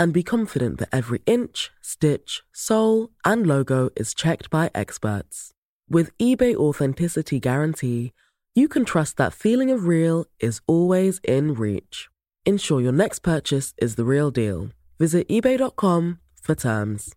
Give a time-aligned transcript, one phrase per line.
[0.00, 5.52] and be confident that every inch, stitch, sole, and logo is checked by experts.
[5.90, 8.12] With eBay Authenticity Guarantee,
[8.54, 12.08] you can trust that feeling of real is always in reach.
[12.46, 14.70] Ensure your next purchase is the real deal.
[14.98, 17.14] Visit eBay.com for terms.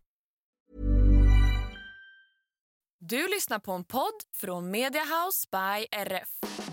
[2.99, 6.72] Du lyssnar på en podd från Media House by RF.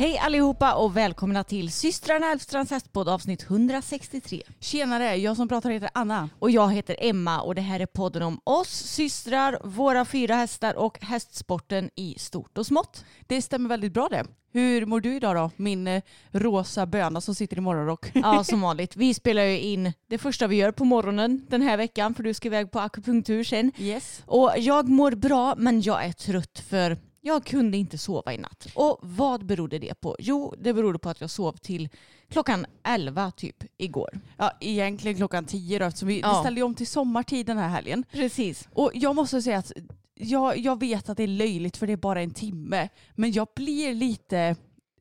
[0.00, 4.42] Hej allihopa och välkomna till systrarna Elfstrands hästpodd avsnitt 163.
[4.60, 6.28] Tjenare, jag som pratar heter Anna.
[6.38, 10.74] Och jag heter Emma och det här är podden om oss systrar, våra fyra hästar
[10.74, 13.04] och hästsporten i stort och smått.
[13.26, 14.24] Det stämmer väldigt bra det.
[14.52, 15.50] Hur mår du idag då?
[15.56, 18.10] Min eh, rosa böna som sitter i morgonrock.
[18.14, 18.96] Ja, som vanligt.
[18.96, 22.34] Vi spelar ju in det första vi gör på morgonen den här veckan för du
[22.34, 23.72] ska iväg på akupunktur sen.
[23.78, 24.22] Yes.
[24.26, 28.66] Och jag mår bra men jag är trött för jag kunde inte sova i natt.
[28.74, 30.16] Och vad berodde det på?
[30.18, 31.88] Jo, det berodde på att jag sov till
[32.28, 34.20] klockan 11 typ igår.
[34.36, 36.32] Ja, egentligen klockan 10 då eftersom vi, Ja.
[36.32, 38.04] vi ställde om till sommartid den här helgen.
[38.12, 38.68] Precis.
[38.72, 39.72] Och jag måste säga att
[40.14, 42.88] jag, jag vet att det är löjligt för det är bara en timme.
[43.14, 44.56] Men jag blir lite,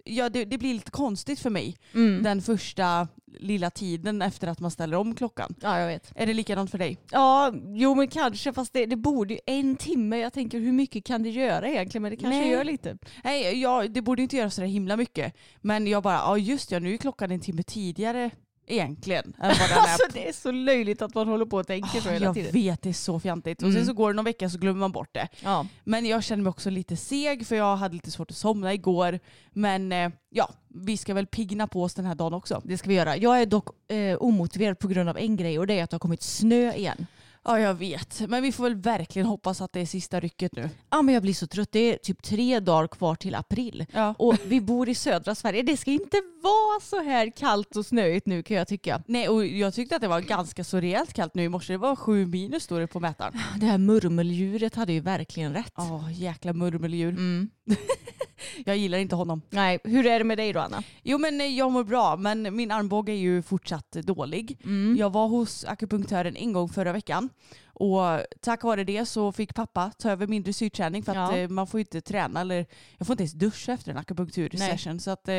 [0.05, 2.23] ja det, det blir lite konstigt för mig Mm.
[2.23, 3.07] den första
[3.39, 5.55] lilla tiden efter att man ställer om klockan.
[5.61, 6.11] Ja, jag vet.
[6.15, 6.97] Är det likadant för dig?
[7.11, 10.17] Ja, jo men kanske fast det, det borde ju en timme.
[10.17, 12.01] Jag tänker hur mycket kan det göra egentligen?
[12.01, 12.49] Men det kanske Nej.
[12.51, 12.97] gör lite.
[13.23, 15.33] Nej, ja, det borde inte göra så himla mycket.
[15.61, 18.29] Men jag bara, ja just ja, nu är klockan en timme tidigare
[18.69, 19.24] egentligen.
[19.41, 22.02] Än vad den är Alltså det är så löjligt att man håller på och tänker
[22.02, 22.52] så Ah, hela jag tiden.
[22.53, 23.62] vet, det är så fjantigt.
[23.62, 23.80] Och Mm.
[23.80, 25.28] sen så går det någon vecka så glömmer man bort det.
[25.44, 25.66] Ja.
[25.84, 29.19] Men jag känner mig också lite seg för jag hade lite svårt att somna igår.
[29.52, 32.62] Men eh, ja, vi ska väl pigna på oss den här dagen också.
[32.66, 33.18] Det ska vi göra.
[33.18, 35.96] Jag är dock eh, omotiverad på grund av en grej och det är att det
[35.96, 37.06] har kommit snö igen.
[37.49, 38.21] Ja, jag vet.
[38.27, 40.69] Men vi får väl verkligen hoppas att det är sista rycket nu.
[40.89, 41.71] Ja men jag blir så trött.
[41.71, 43.85] Det är typ tre dagar kvar till april.
[43.93, 44.15] Ja.
[44.17, 45.61] Och vi bor i södra Sverige.
[45.61, 49.03] Det ska inte vara så här kallt och snöigt nu kan jag tycka.
[49.07, 51.73] Nej, och jag tyckte att det var ganska så rejält kallt nu i morse.
[51.73, 53.33] Det var sju minus står det på mätaren.
[53.57, 55.73] Det här murmeldjuret hade ju verkligen rätt.
[55.75, 57.09] Ja, jäkla murmeldjur.
[57.09, 57.49] Mm.
[58.66, 59.41] Jag gillar inte honom.
[59.50, 60.84] Nej, hur är det med dig då Anna?
[61.03, 64.57] Jo men eh, jag mår bra men min armbåge är ju fortsatt dålig.
[64.63, 64.96] Mm.
[65.00, 67.30] Jag var hos akupunktören en gång förra veckan
[67.79, 71.38] och tack vare det så fick pappa ta över min dressyrträning för att Ja.
[71.38, 72.66] eh, man får inte träna eller
[72.97, 75.00] jag får inte ens duscha efter en akupunktursession.
[75.00, 75.35] Så att eh,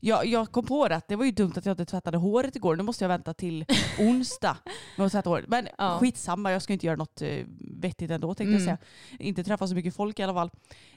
[0.00, 2.56] jag, jag kom på det att det var ju dumt att jag inte tvättade håret
[2.56, 2.76] igår.
[2.76, 3.64] Nu måste jag vänta till
[3.98, 4.56] onsdag
[4.96, 5.48] med att tvätta håret.
[5.48, 5.98] Men Ja.
[6.00, 7.44] skitsamma, jag ska inte göra något eh,
[7.80, 8.64] vettigt ändå tänkte jag Mm.
[8.64, 8.78] säga.
[9.18, 10.50] Inte träffa så mycket folk i alla fall.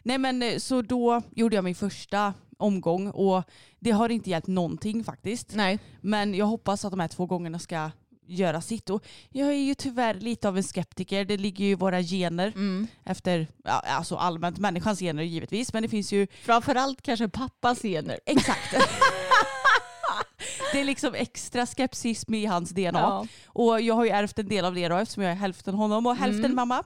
[0.03, 3.43] Nej men så då gjorde jag min första omgång och
[3.79, 5.55] det har inte hjälpt någonting faktiskt.
[5.55, 5.79] Nej.
[6.01, 7.91] Men jag hoppas att de här två gångerna ska
[8.27, 8.89] göra sitt.
[8.89, 11.25] Och jag är ju tyvärr lite av en skeptiker.
[11.25, 12.87] Det ligger ju i våra gener Mm.
[13.05, 15.73] efter, ja, alltså allmänt människans gener givetvis.
[15.73, 18.19] Men det finns ju, Framförallt kanske pappas gener.
[18.25, 18.75] exakt.
[20.73, 22.99] det är liksom extra skepsism i hans DNA.
[22.99, 23.27] Ja.
[23.45, 26.05] Och jag har ju ärvt en del av det då eftersom jag är hälften honom
[26.05, 26.55] och hälften Mm.
[26.55, 26.83] mamma.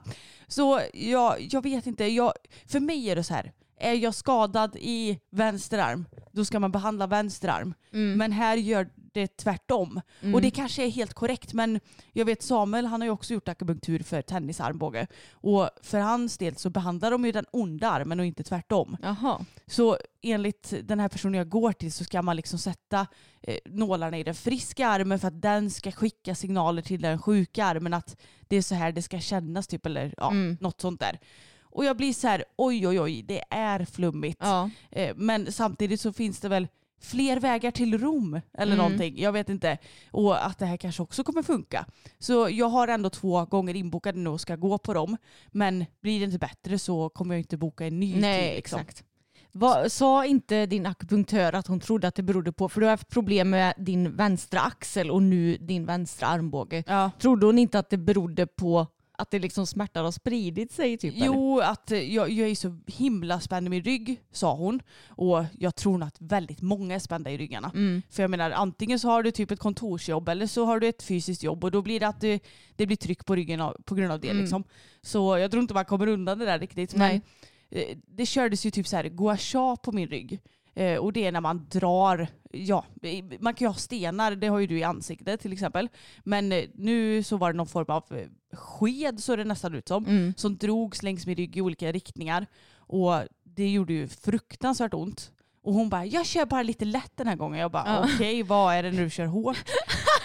[0.48, 2.32] Så jag, jag vet inte, jag,
[2.66, 3.52] för mig är det så här.
[3.78, 7.74] Är jag skadad i vänster arm, då ska man behandla vänster arm.
[7.92, 8.18] Mm.
[8.18, 10.00] Men här gör det tvärtom.
[10.20, 10.34] Mm.
[10.34, 11.80] Och det kanske är helt korrekt men
[12.12, 15.06] jag vet Samuel han har ju också gjort akupunktur för tennisarmbåge.
[15.32, 18.96] Och för hans del så behandlar de ju den onda armen och inte tvärtom.
[19.02, 19.44] Jaha.
[19.66, 23.06] Så enligt den här personen jag går till så ska man liksom sätta
[23.42, 27.64] eh, nålarna i den friska armen för att den ska skicka signaler till den sjuka
[27.64, 28.16] armen att
[28.48, 30.56] det är så här det ska kännas typ eller ja, Mm.
[30.60, 31.18] något sånt där.
[31.76, 34.38] Och jag blir så här oj oj oj det är flummigt.
[34.40, 34.70] Ja.
[34.90, 36.68] Eh, Men samtidigt så finns det väl
[37.00, 38.84] fler vägar till Rom eller Mm.
[38.84, 39.18] någonting.
[39.20, 39.78] Jag vet inte.
[40.10, 41.86] Och att det här kanske också kommer funka.
[42.18, 45.16] Så jag har ändå två gånger inbokade nu och ska gå på dem.
[45.52, 48.56] Men blir det inte bättre så kommer jag inte boka en ny Nej, tid.
[48.56, 48.80] Liksom.
[48.80, 49.04] exakt.
[49.52, 52.90] Va, sa inte din akupunktör att hon trodde att det berodde på, för du har
[52.90, 56.84] haft problem med din vänstra axel och nu din vänstra armbåge.
[56.86, 57.10] Ja.
[57.18, 58.86] Trodde hon inte att det berodde på
[59.18, 60.98] att det liksom smärtan har spridit sig?
[60.98, 61.26] Typ, eller?
[61.26, 64.82] Jo, att eh, jag, jag är så himla spänd i min rygg, sa hon.
[65.08, 67.70] Och jag tror nog att väldigt många är spända i ryggarna.
[67.74, 68.02] Mm.
[68.10, 71.02] För jag menar, antingen så har du typ ett kontorsjobb eller så har du ett
[71.02, 72.40] fysiskt jobb och då blir det att det,
[72.76, 74.30] det blir tryck på ryggen av, på grund av det.
[74.30, 74.42] Mm.
[74.42, 74.64] Liksom.
[75.02, 76.94] Så jag tror inte man kommer undan det där riktigt.
[76.94, 77.20] Men
[77.70, 77.82] Nej.
[77.90, 80.40] eh, det kördes ju typ så här gua sha på min rygg.
[80.76, 82.84] Eh, och det är när man drar, ja,
[83.40, 85.88] man kan ju ha stenar, det har ju du i ansiktet till exempel.
[86.24, 89.88] Men eh, nu så var det någon form av eh, sked så det nästan ut
[89.88, 90.34] som Mm.
[90.36, 92.46] som drogs längs min rygg i olika riktningar.
[92.76, 93.14] Och
[93.44, 95.32] det gjorde ju fruktansvärt ont.
[95.62, 97.60] Och hon bara, jag kör bara lite lätt den här gången.
[97.60, 98.08] Jag bara, Ja.
[98.14, 99.64] okej vad är det nu du kör hårt?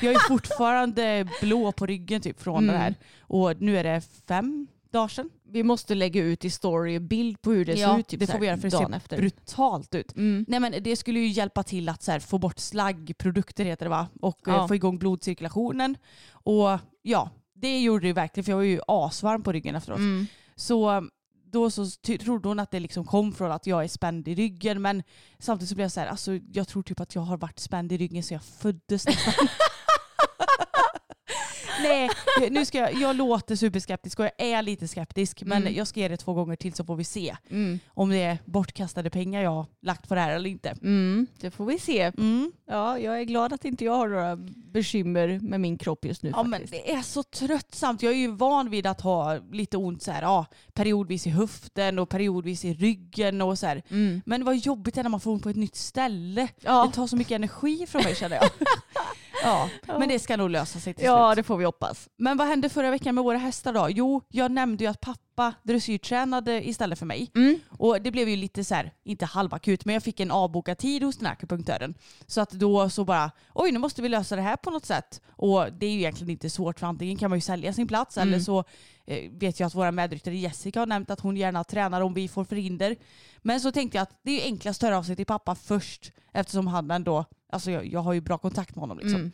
[0.02, 2.82] Jag är fortfarande blå på ryggen typ från det Mm.
[2.82, 2.96] här.
[3.22, 5.30] Och nu är det fem dagar sedan.
[5.44, 8.40] Vi måste lägga ut i story bild på hur det ser ut typ det får
[8.40, 9.18] vi göra för det ser efter.
[9.18, 10.16] brutalt ut.
[10.16, 10.46] Mm.
[10.48, 14.08] Nej men det skulle ju hjälpa till att här, få bort slaggprodukter heter det va?
[14.22, 14.68] Och eh, Ja.
[14.68, 15.98] få igång blodcirkulationen.
[16.32, 20.00] Och ja, det gjorde det verkligen för jag var ju asvarm på ryggen efteråt.
[20.00, 20.28] Mm.
[20.56, 21.08] Så
[21.52, 21.86] då så
[22.20, 25.04] trodde hon att det liksom kom från att jag är spänd i ryggen men
[25.40, 27.92] samtidigt så blev jag så här, alltså jag tror typ att jag har varit spänd
[27.92, 29.34] i ryggen så jag föddes nästan.
[31.84, 32.10] Nej,
[32.50, 35.74] nu ska jag, jag låter superskeptisk och jag är lite skeptisk men Mm.
[35.76, 37.80] jag ska ge det två gånger till så får vi se Mm.
[37.88, 40.70] om det är bortkastade pengar jag har lagt på det här eller inte.
[40.82, 41.28] Mm.
[41.40, 42.02] Det får vi se.
[42.02, 42.52] Mm.
[42.68, 44.36] Ja, jag är glad att inte jag har några
[44.72, 48.04] bekymmer med min kropp just nu Ja men det är så tröttsamt.
[48.04, 52.00] Jag är ju van vid att ha lite ont så här, ja, periodvis i höften
[52.00, 53.82] och periodvis i ryggen och så här.
[53.90, 54.22] Mm.
[54.26, 56.48] Men vad jobbigt det är när man får ont på ett nytt ställe.
[56.60, 56.86] Ja.
[56.86, 58.50] Det tar så mycket energi från mig känner jag.
[59.44, 61.36] ja, men det ska nog lösa sig till ja, slut.
[61.36, 62.10] det får vi hoppas.
[62.18, 63.88] Men vad hände förra veckan med våra hästar då?
[63.90, 67.32] Jo, jag nämnde ju att pappa dressyrtränade istället för mig.
[67.36, 67.60] Mm.
[67.70, 71.04] Och det blev ju lite så här, inte halvakut, men jag fick en avbokad tid
[71.04, 71.94] hos den här akupunktören.
[72.28, 75.22] Så att då så bara, oj nu måste vi lösa det här på något sätt.
[75.30, 78.18] Och det är ju egentligen inte svårt för antingen kan man ju sälja sin plats
[78.18, 78.30] Mm.
[78.30, 78.64] eller så
[79.08, 82.28] eh, vet jag att våra medryttare Jessica har nämnt att hon gärna tränar om vi
[82.28, 82.96] får förhinder.
[83.42, 86.12] Men så tänkte jag att det är enklast att höra av sig till pappa först
[86.34, 89.16] eftersom han ändå, alltså jag, jag har ju bra kontakt med honom liksom.
[89.16, 89.32] Mm.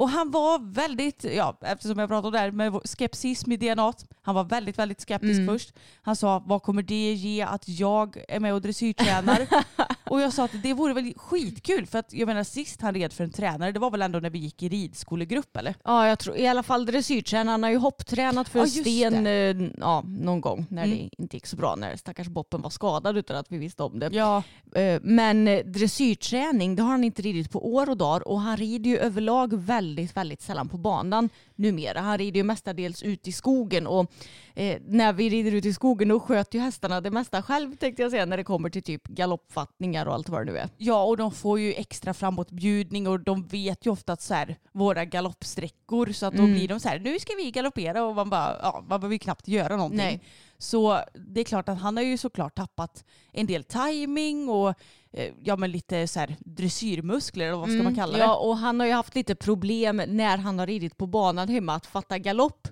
[0.00, 3.60] Och han var väldigt, ja eftersom jag pratade om det här med vår skepsis med
[3.60, 3.92] DNA,
[4.22, 5.46] han var väldigt väldigt skeptisk Mm.
[5.54, 5.72] först.
[6.02, 9.46] Han sa vad kommer det ge att jag är med och dressyrtränar?
[10.10, 13.12] och jag sa att det vore väl skitkul för att jag menar sist han red
[13.12, 15.74] för en tränare det var väl ändå när vi gick i ridskolegrupp eller?
[15.84, 20.02] Ja, jag tror i alla fall dressyrtränaren har ju hopptränat för Ja, Sten eh, ja,
[20.06, 20.96] någon gång när Mm.
[20.98, 23.98] det inte gick så bra, när stackars Boppen var skadad utan att vi visste om
[23.98, 24.08] det.
[24.12, 24.42] Ja.
[24.74, 28.56] Eh, Men eh, dressyrträning, det har han inte ridit på år och dagar och han
[28.56, 32.00] rider ju överlag väldigt, väldigt sällan på banan numera.
[32.00, 34.12] Han rider ju mestadels ut i skogen och
[34.54, 38.02] eh, när vi rider ut i skogen då sköter ju hästarna det mesta själv tänkte
[38.02, 40.68] jag säga när det kommer till typ galoppfattningar och allt vad det nu är.
[40.76, 44.56] Ja och de får ju extra framåtbjudning och de vet ju ofta att så här,
[44.72, 46.52] våra galoppsträckor så att då Mm.
[46.52, 49.18] blir de så här nu ska vi galoppera och man bara ja man behöver ju
[49.18, 49.98] knappt göra någonting.
[49.98, 50.20] Nej.
[50.58, 50.98] Så
[51.28, 54.68] det är klart att han har ju såklart tappat en del timing och
[55.12, 58.18] eh, ja men lite så här dressyrmuskler eller vad ska man Mm, kalla det?
[58.24, 61.74] Ja, och han har ju haft lite problem när han har ridit på banan hemma
[61.74, 62.68] att fatta galopp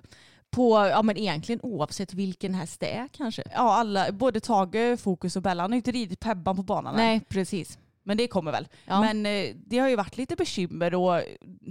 [0.51, 3.43] på, ja men egentligen oavsett vilken häst det är kanske.
[3.53, 5.63] Ja, alla, både Tage, Fokus och Bella.
[5.63, 6.97] Han har ju inte ridit Pebban på banan än.
[6.97, 7.77] Nej, precis.
[8.03, 8.67] Men det kommer väl.
[8.85, 9.01] Ja.
[9.01, 11.21] Men eh, det har ju varit lite bekymmer och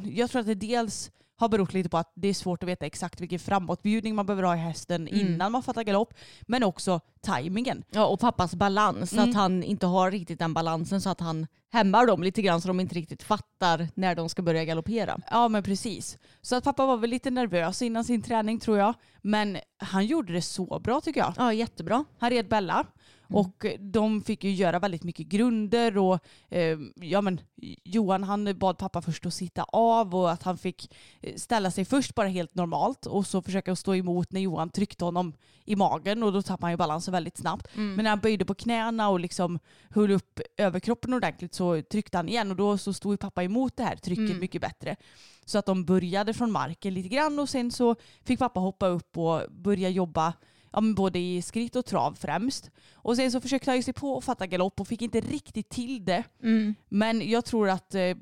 [0.04, 2.86] jag tror att det dels har berott lite på att det är svårt att veta
[2.86, 5.20] exakt vilken framåtbjudning man behöver ha i hästen Mm.
[5.20, 6.14] innan man fattar galopp.
[6.46, 7.82] Men också tajmingen.
[7.90, 9.28] Ja, och pappas balans, Mm.
[9.30, 12.68] att han inte har riktigt den balansen så att han hämmar dem lite grann så
[12.68, 15.18] de inte riktigt fattar när de ska börja galoppera.
[15.30, 16.18] Ja men precis.
[16.42, 18.94] Så att pappa var väl lite nervös innan sin träning tror jag.
[19.22, 21.32] Men han gjorde det så bra tycker jag.
[21.36, 22.04] Ja, jättebra.
[22.18, 22.86] Han red Bella.
[23.30, 26.18] Och de fick ju göra väldigt mycket grunder och
[26.48, 27.40] eh, ja men
[27.84, 31.84] Johan han bad pappa först att sitta av och att han fick eh, ställa sig
[31.84, 35.32] först bara helt normalt och så försöka stå emot när Johan tryckte honom
[35.64, 37.68] i magen och då tappade han ju balansen väldigt snabbt.
[37.74, 39.58] Men när han böjde på knäna och liksom
[39.90, 43.76] höll upp överkroppen ordentligt så tryckte han igen och då så stod ju pappa emot
[43.76, 44.40] det här trycket Mm.
[44.40, 44.96] mycket bättre.
[45.44, 47.94] Så att de började från marken lite grann och sen så
[48.24, 50.32] fick pappa hoppa upp och börja jobba
[50.72, 52.70] ja, men både i skritt och trav främst.
[52.94, 55.68] Och sen så försökte han ju sig på att fatta galopp och fick inte riktigt
[55.68, 56.24] till det.
[56.42, 56.74] Mm.
[56.88, 58.16] Men jag tror att eh,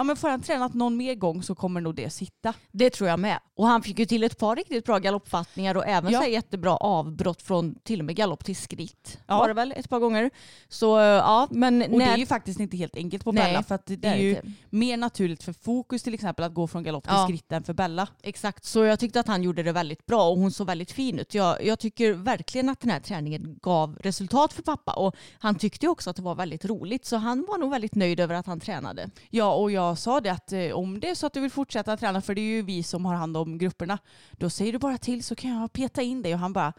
[0.00, 2.54] ja, men får han tränat någon mer gång så kommer nog det sitta.
[2.72, 3.38] Det tror jag med.
[3.54, 6.22] Och han fick ju till ett par riktigt bra galoppfattningar och även Ja.
[6.22, 9.18] så jättebra avbrott från till och med galopp till skritt.
[9.26, 9.38] Ja.
[9.38, 10.30] Var det väl ett par gånger.
[10.68, 12.12] Så eh, ja, men Och det när...
[12.12, 14.18] är ju faktiskt inte helt enkelt på Nej, Bella för att det, det är är
[14.18, 14.52] ju inte.
[14.70, 17.24] mer naturligt för fokus till exempel att gå från galopp till Ja.
[17.28, 18.08] skritt än för Bella.
[18.22, 21.18] Exakt, så jag tyckte att han gjorde det väldigt bra och hon såg väldigt fin
[21.18, 21.34] ut.
[21.34, 25.88] Jag, jag tycker verkligen att den här träningen gav resultat för pappa och han tyckte
[25.88, 28.60] också att det var väldigt roligt så han var nog väldigt nöjd över att han
[28.60, 29.10] tränade.
[29.30, 31.96] Ja och jag sa det att eh, om det är så att du vill fortsätta
[31.96, 33.98] träna för det är ju vi som har hand om grupperna
[34.32, 36.72] då säger du bara till så kan jag peta in dig och han bara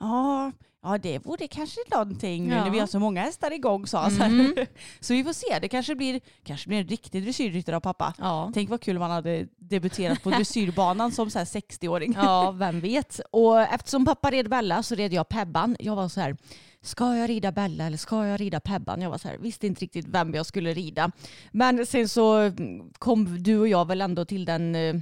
[0.00, 2.64] ja Ja det vore kanske någonting nu Ja.
[2.64, 4.10] när vi har så många hästar igång sa han.
[4.10, 4.52] så Mm.
[4.56, 4.66] här.
[5.00, 8.14] Så vi får se, det kanske blir, kanske blir en riktig dressyrryttare av pappa.
[8.18, 8.50] Ja.
[8.54, 12.14] Tänk vad kul om han hade debuterat på dressyrbanan som så här 60-åring.
[12.16, 13.20] Ja, vem vet.
[13.30, 15.76] Och eftersom pappa red Bella så red jag Pebban.
[15.80, 16.36] Jag var så här,
[16.86, 19.02] ska jag rida Bella eller ska jag rida Pebban?
[19.02, 21.10] Jag var så här, visste inte riktigt vem jag skulle rida.
[21.52, 22.52] Men sen så
[22.98, 24.94] kom du och jag väl ändå till den eh,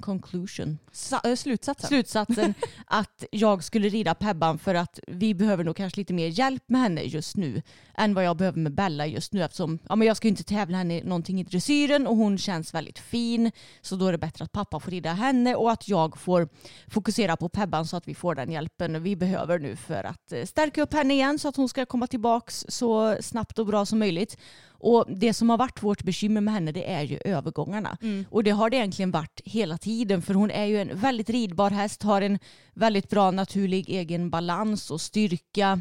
[0.00, 1.88] conclusion, Sa- äh, slutsatsen.
[1.88, 2.54] slutsatsen
[2.86, 6.80] att jag skulle rida Pebban för att vi behöver nog kanske lite mer hjälp med
[6.80, 7.62] henne just nu
[7.94, 10.44] än vad jag behöver med Bella just nu eftersom ja, men jag ska ju inte
[10.44, 14.18] tävla henne i någonting i dressyren och hon känns väldigt fin så då är det
[14.18, 16.48] bättre att pappa får rida henne och att jag får
[16.88, 20.44] fokusera på Pebban så att vi får den hjälpen vi behöver nu för att eh,
[20.44, 23.98] stärka upp henne igen så att hon ska komma tillbaks så snabbt och bra som
[23.98, 24.38] möjligt.
[24.80, 27.98] Och det som har varit vårt bekymmer med henne det är ju övergångarna.
[28.30, 31.70] Och det har det egentligen varit hela tiden för hon är ju en väldigt ridbar
[31.70, 32.38] häst, har en
[32.74, 35.80] väldigt bra naturlig egen balans och styrka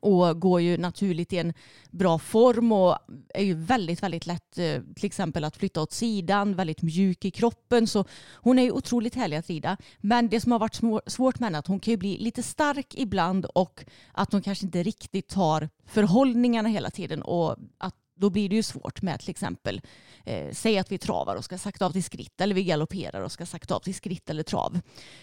[0.00, 1.52] och går ju naturligt i en
[1.90, 2.98] bra form och
[3.34, 7.30] är ju väldigt, väldigt lätt eh, till exempel att flytta åt sidan, väldigt mjuk i
[7.30, 7.86] kroppen.
[7.86, 8.04] Så
[8.34, 9.76] hon är ju otroligt härlig att rida.
[9.98, 12.42] Men det som har varit svårt med henne är att hon kan ju bli lite
[12.42, 18.30] stark ibland och att hon kanske inte riktigt tar förhållningarna hela tiden och att då
[18.30, 19.80] blir det ju svårt med till exempel
[20.24, 23.32] eh, säg att vi travar och ska sakta av till skritt eller vi galopperar och
[23.32, 24.80] ska sakta av till skritt eller trav.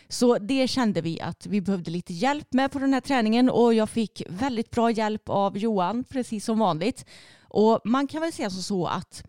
[0.09, 3.73] Så det kände vi att vi behövde lite hjälp med på den här träningen och
[3.73, 7.05] jag fick väldigt bra hjälp av Johan precis som vanligt.
[7.49, 9.23] Och man kan väl säga så, så att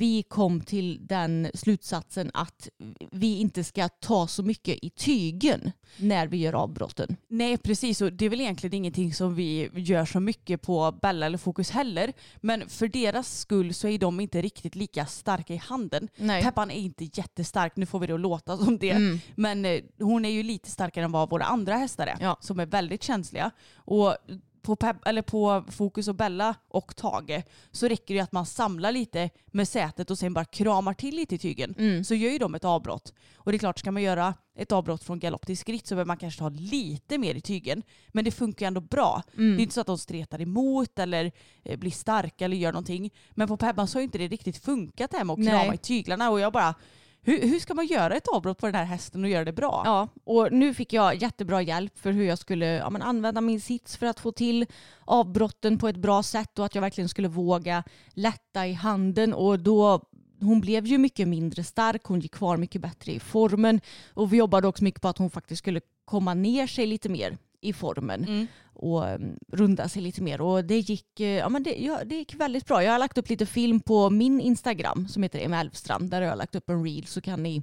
[0.00, 2.68] vi kom till den slutsatsen att
[3.10, 7.16] vi inte ska ta så mycket i tygen när vi gör avbrotten.
[7.28, 11.26] Nej precis och det är väl egentligen ingenting som vi gör så mycket på Bella
[11.26, 12.12] eller Fokus heller.
[12.36, 16.08] Men för deras skull så är de inte riktigt lika starka i handen.
[16.16, 16.42] Nej.
[16.42, 18.90] Peppan är inte jättestark, nu får vi det att låta som det.
[18.90, 19.20] Mm.
[19.34, 22.16] Men eh, hon är ju lite starkare än vad våra andra hästar är.
[22.20, 22.36] Ja.
[22.40, 23.50] Som är väldigt känsliga.
[23.74, 24.16] Och
[24.62, 28.92] på, Pep, eller på Fokus och Bella och Tage så räcker det att man samlar
[28.92, 31.74] lite med sätet och sen bara kramar till lite i tygen.
[31.78, 32.04] Mm.
[32.04, 33.12] Så gör ju de ett avbrott.
[33.36, 36.06] Och det är klart, ska man göra ett avbrott från galopp till skritt så behöver
[36.06, 37.82] man kanske ta lite mer i tygen.
[38.08, 39.22] Men det funkar ju ändå bra.
[39.36, 39.56] Mm.
[39.56, 41.32] Det är inte så att de stretar emot eller
[41.64, 43.10] eh, blir starka eller gör någonting.
[43.30, 45.48] Men på Pebban så har ju inte det riktigt funkat det här med att Nej.
[45.48, 46.30] krama i tyglarna.
[46.30, 46.74] Och jag bara,
[47.22, 49.82] hur, hur ska man göra ett avbrott på den här hästen och göra det bra?
[49.84, 53.60] Ja, och nu fick jag jättebra hjälp för hur jag skulle ja, men använda min
[53.60, 54.66] sits för att få till
[55.04, 57.84] avbrotten på ett bra sätt och att jag verkligen skulle våga
[58.14, 59.34] lätta i handen.
[59.34, 60.00] Och då
[60.40, 63.80] hon blev ju mycket mindre stark, hon gick kvar mycket bättre i formen.
[64.14, 67.38] Och vi jobbade också mycket på att hon faktiskt skulle komma ner sig lite mer
[67.60, 68.46] i formen Mm.
[68.74, 70.40] och um, runda sig lite mer.
[70.40, 72.84] Och det gick, eh, ja, men det, ja, det gick väldigt bra.
[72.84, 76.10] Jag har lagt upp lite film på min Instagram som heter Emma Elfstrand.
[76.10, 77.62] Där har jag lagt upp en reel så kan ni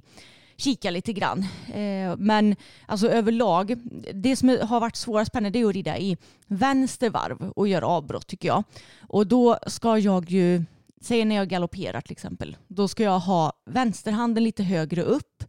[0.56, 1.38] kika lite grann.
[1.74, 3.74] Eh, men alltså överlag,
[4.14, 7.86] det som har varit svårast för det är att rida i vänster varv och göra
[7.86, 8.64] avbrott tycker jag.
[9.08, 10.64] Och då ska jag ju,
[11.00, 15.44] säg när jag galopperar till exempel, då ska jag ha vänsterhanden lite högre upp.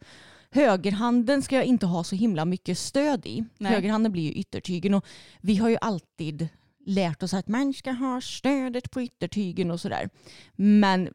[0.51, 3.43] Högerhanden ska jag inte ha så himla mycket stöd i.
[3.57, 3.71] Nej.
[3.71, 5.05] Högerhanden blir ju yttertygen och
[5.41, 6.47] vi har ju alltid
[6.85, 10.09] lärt oss att man ska ha stödet på yttertygen och sådär.
[10.55, 11.09] Men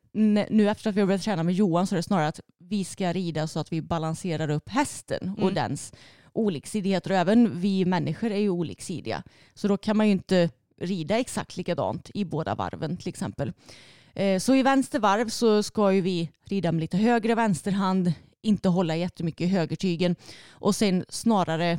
[0.50, 2.84] nu efter att vi har börjat träna med Johan så är det snarare att vi
[2.84, 5.54] ska rida så att vi balanserar upp hästen och Mm.
[5.54, 5.92] dens
[6.32, 7.10] oliksidigheter.
[7.10, 9.22] Och även vi människor är ju oliksidiga.
[9.54, 10.50] Så då kan man ju inte
[10.80, 13.52] rida exakt likadant i båda varven till exempel.
[14.14, 18.12] Eh, Så i vänster varv så ska ju vi rida med lite högre vänsterhand,
[18.44, 20.16] inte hålla jättemycket i högertygen
[20.50, 21.78] och sen snarare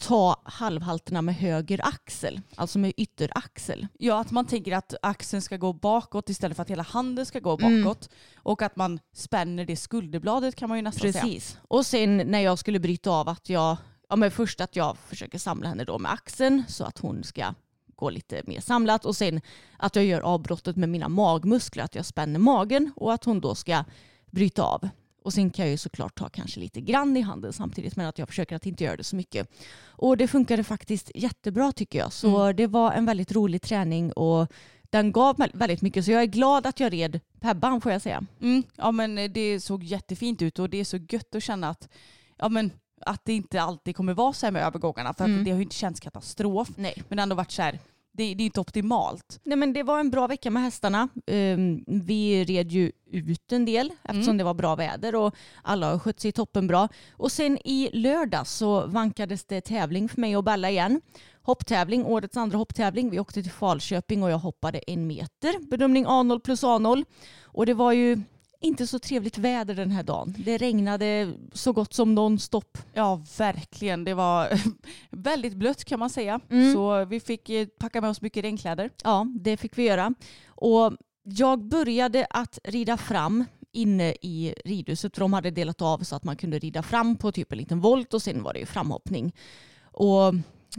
[0.00, 3.86] ta halvhalterna med höger axel, alltså med ytteraxel.
[3.98, 7.38] Ja, att man tänker att axeln ska gå bakåt istället för att hela handen ska
[7.40, 7.84] gå Mm.
[7.84, 8.08] bakåt.
[8.36, 11.22] Och att man spänner det skulderbladet kan man ju nästan säga.
[11.24, 11.58] Precis.
[11.68, 13.76] Och sen när jag skulle bryta av att jag,
[14.08, 17.54] ja men först att jag försöker samla henne då med axeln så att hon ska
[17.96, 19.40] gå lite mer samlat och sen
[19.78, 23.54] att jag gör avbrottet med mina magmuskler, att jag spänner magen och att hon då
[23.54, 23.84] ska
[24.30, 24.88] bryta av.
[25.24, 28.18] Och sen kan jag ju såklart ta kanske lite grann i handen samtidigt men att
[28.18, 29.48] jag försöker att inte göra det så mycket.
[29.86, 32.12] Och det funkade faktiskt jättebra tycker jag.
[32.12, 34.52] Så det var en väldigt rolig träning och
[34.90, 36.04] den gav väldigt mycket.
[36.04, 38.22] Så jag är glad att jag red Pebban får jag säga.
[38.40, 41.88] Mm, ja men det såg jättefint ut och det är så gött att känna att,
[42.36, 45.14] ja, men, att det inte alltid kommer vara så här med övergångarna.
[45.14, 45.44] För att Mm.
[45.44, 46.68] det har ju inte känts katastrof.
[46.76, 47.02] Nej.
[47.08, 47.78] Men det har ändå varit så här,
[48.16, 49.40] det, det är inte optimalt.
[49.44, 51.08] Nej men det var en bra vecka med hästarna.
[51.26, 54.38] Ehm, vi red ju ut en del eftersom Mm.
[54.38, 56.88] det var bra väder och alla har skött sig toppen bra.
[57.12, 61.00] Och sen i lördag så vankades det tävling för mig och Bella igen.
[61.42, 63.10] Hopptävling, årets andra hopptävling.
[63.10, 65.68] Vi åkte till Falköping och jag hoppade en meter.
[65.70, 67.04] Bedömning A0 plus A0.
[67.42, 68.20] Och det var ju
[68.64, 70.34] inte så trevligt väder den här dagen.
[70.38, 72.78] Det regnade så gott som nonstop.
[72.92, 74.60] Ja verkligen, det var
[75.10, 76.40] väldigt blött kan man säga.
[76.50, 76.72] Mm.
[76.72, 78.90] Så vi fick eh, packa med oss mycket regnkläder.
[79.04, 80.14] Ja, det fick vi göra.
[80.46, 80.92] Och
[81.22, 86.24] jag började att rida fram inne i ridhuset för de hade delat av så att
[86.24, 89.34] man kunde rida fram på typ en liten volt och sen var det ju framhoppning.
[89.82, 90.34] Och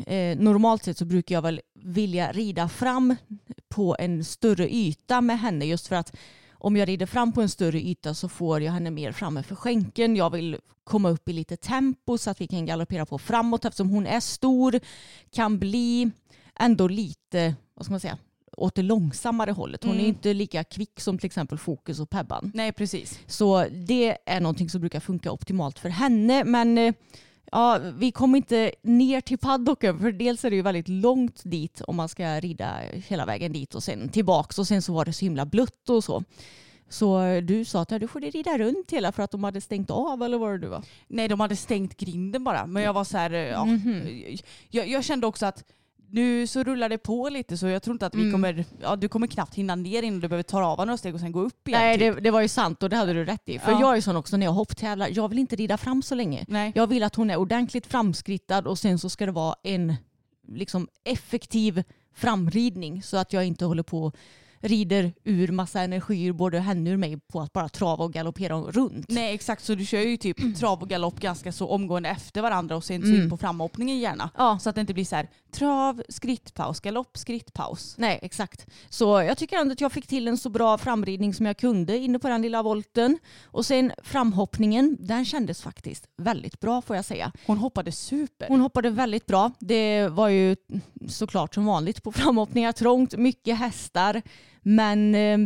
[0.08, 3.16] eh, normalt sett så brukar jag väl vilja rida fram
[3.70, 6.16] på en större yta med henne just för att
[6.66, 9.56] om jag rider fram på en större yta så får jag henne mer framme för
[9.56, 10.16] skänken.
[10.16, 13.90] Jag vill komma upp i lite tempo så att vi kan galoppera på framåt eftersom
[13.90, 14.80] hon är stor,
[15.32, 16.12] kan bli
[16.60, 18.18] ändå lite, vad ska man säga,
[18.58, 19.84] åt det långsammare hållet.
[19.84, 20.06] Hon är Mm.
[20.10, 22.52] inte lika kvick som till exempel Fokus och Pebban.
[22.54, 23.20] Nej precis.
[23.28, 26.44] Så det är någonting som brukar funka optimalt för henne.
[26.44, 26.94] Men eh,
[27.52, 31.82] ja, vi kommer inte ner till paddocken för dels är det ju väldigt långt dit
[31.82, 35.14] om man ska rida hela vägen dit och sen tillbaks och sen så var det
[35.14, 36.24] så himla blött och så.
[36.90, 39.62] Så eh, du sa att ja, du får rida runt hela för att de hade
[39.62, 40.84] stängt av eller vad det du var?
[41.08, 42.66] Nej de hade stängt grinden bara.
[42.66, 44.38] Men jag var så här, eh, ja, Mhm.
[44.70, 45.64] jag, jag kände också att
[46.10, 48.32] nu så rullar det på lite så jag tror inte att vi Mm.
[48.32, 51.20] kommer, ja du kommer knappt hinna ner innan du behöver ta av några steg och
[51.20, 51.80] sen gå upp igen.
[51.82, 52.16] Nej typ.
[52.16, 53.60] det, det var ju sant och det hade du rätt i.
[53.60, 53.80] För Ja.
[53.80, 56.46] jag är sån också när jag hopptävlar, jag vill inte rida fram så länge.
[56.48, 56.72] Nej.
[56.76, 59.94] Jag vill att hon är ordentligt framskrittad och sen så ska det vara en
[60.48, 61.84] liksom, effektiv
[62.14, 64.12] framridning så att jag inte håller på
[64.60, 69.06] rider ur massa energi både henne och mig på att bara trava och galoppera runt.
[69.10, 72.76] Nej exakt så du kör ju typ trav och galopp ganska så omgående efter varandra
[72.76, 73.22] och sen så Mm.
[73.24, 74.30] in på framhoppningen gärna.
[74.38, 74.60] Ja.
[74.60, 77.96] Så att det inte blir så här trav, skrittpaus, galopp, skrittpaus.
[77.98, 78.68] Nej, exakt.
[78.90, 81.98] Så jag tycker ändå att jag fick till en så bra framridning som jag kunde
[81.98, 83.18] inne på den lilla volten.
[83.46, 87.32] Och sen framhoppningen, den kändes faktiskt väldigt bra får jag säga.
[87.48, 88.48] Hon hoppade super.
[88.48, 89.52] Hon hoppade väldigt bra.
[89.60, 90.56] Det var ju
[91.10, 92.72] såklart som vanligt på framhoppningar.
[92.72, 94.22] Trångt, mycket hästar.
[94.68, 95.38] Men eh,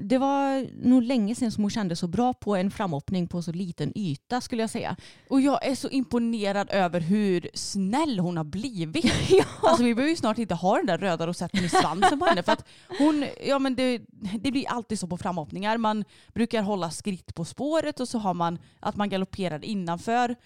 [0.00, 3.52] det var nog länge sedan som hon kände så bra på en framhoppning på så
[3.52, 4.96] liten yta skulle jag säga.
[5.28, 9.04] Och jag är så imponerad över hur snäll hon har blivit.
[9.30, 9.44] ja.
[9.62, 12.42] Alltså vi behöver ju snart inte ha den där röda rosetten i svansen på henne.
[12.42, 12.64] För att
[12.98, 13.98] hon, ja men det,
[14.40, 15.78] det blir alltid så på framhoppningar.
[15.78, 16.04] Man
[16.34, 20.36] brukar hålla skritt på spåret och så har man att man galopperar innanför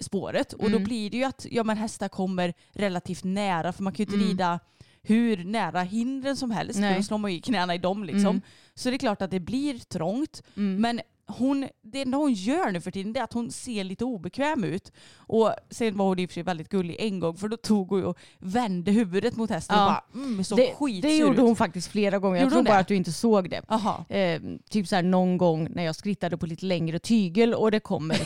[0.00, 0.52] spåret.
[0.52, 0.84] Och då Mm.
[0.84, 4.16] blir det ju att ja, men hästar kommer relativt nära för man kan ju inte
[4.16, 4.28] Mm.
[4.28, 4.60] rida
[5.06, 6.78] hur nära hindren som helst.
[6.78, 6.90] Nej.
[6.90, 8.26] För då slår man ju i knäna i dem liksom.
[8.26, 8.40] Mm.
[8.74, 10.42] Så det är klart att det blir trångt.
[10.56, 10.80] Mm.
[10.80, 14.64] Men hon, det enda hon gör nu för tiden är att hon ser lite obekväm
[14.64, 14.92] ut.
[15.16, 17.88] Och sen var hon i och för sig väldigt gullig en gång för då tog
[17.90, 19.84] hon och vände huvudet mot hästen Ja.
[19.86, 21.40] och bara mm, så det, skitsur det gjorde ut.
[21.40, 22.36] hon faktiskt flera gånger.
[22.36, 22.80] Jag Gjorde tror hon bara det?
[22.80, 23.62] att du inte såg det.
[24.08, 27.80] Eh, typ så här någon gång när jag skrittade på lite längre tygel och det
[27.80, 28.16] kommer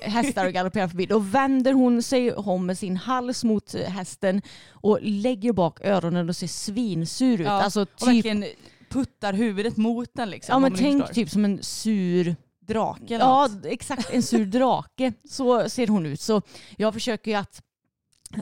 [0.00, 1.06] hästar och galopperar förbi.
[1.06, 6.36] Då vänder hon sig om med sin hals mot hästen och lägger bak öronen och
[6.36, 7.46] ser svinsur ut.
[7.46, 8.44] Ja, Alltså Och typ, verkligen
[8.90, 10.52] puttar huvudet mot den liksom.
[10.52, 12.36] ja, men tänk typ som en sur
[12.70, 14.10] drake Ja, exakt.
[14.10, 15.12] En sur drake.
[15.30, 16.20] Så ser hon ut.
[16.20, 16.42] Så
[16.76, 17.62] jag försöker ju att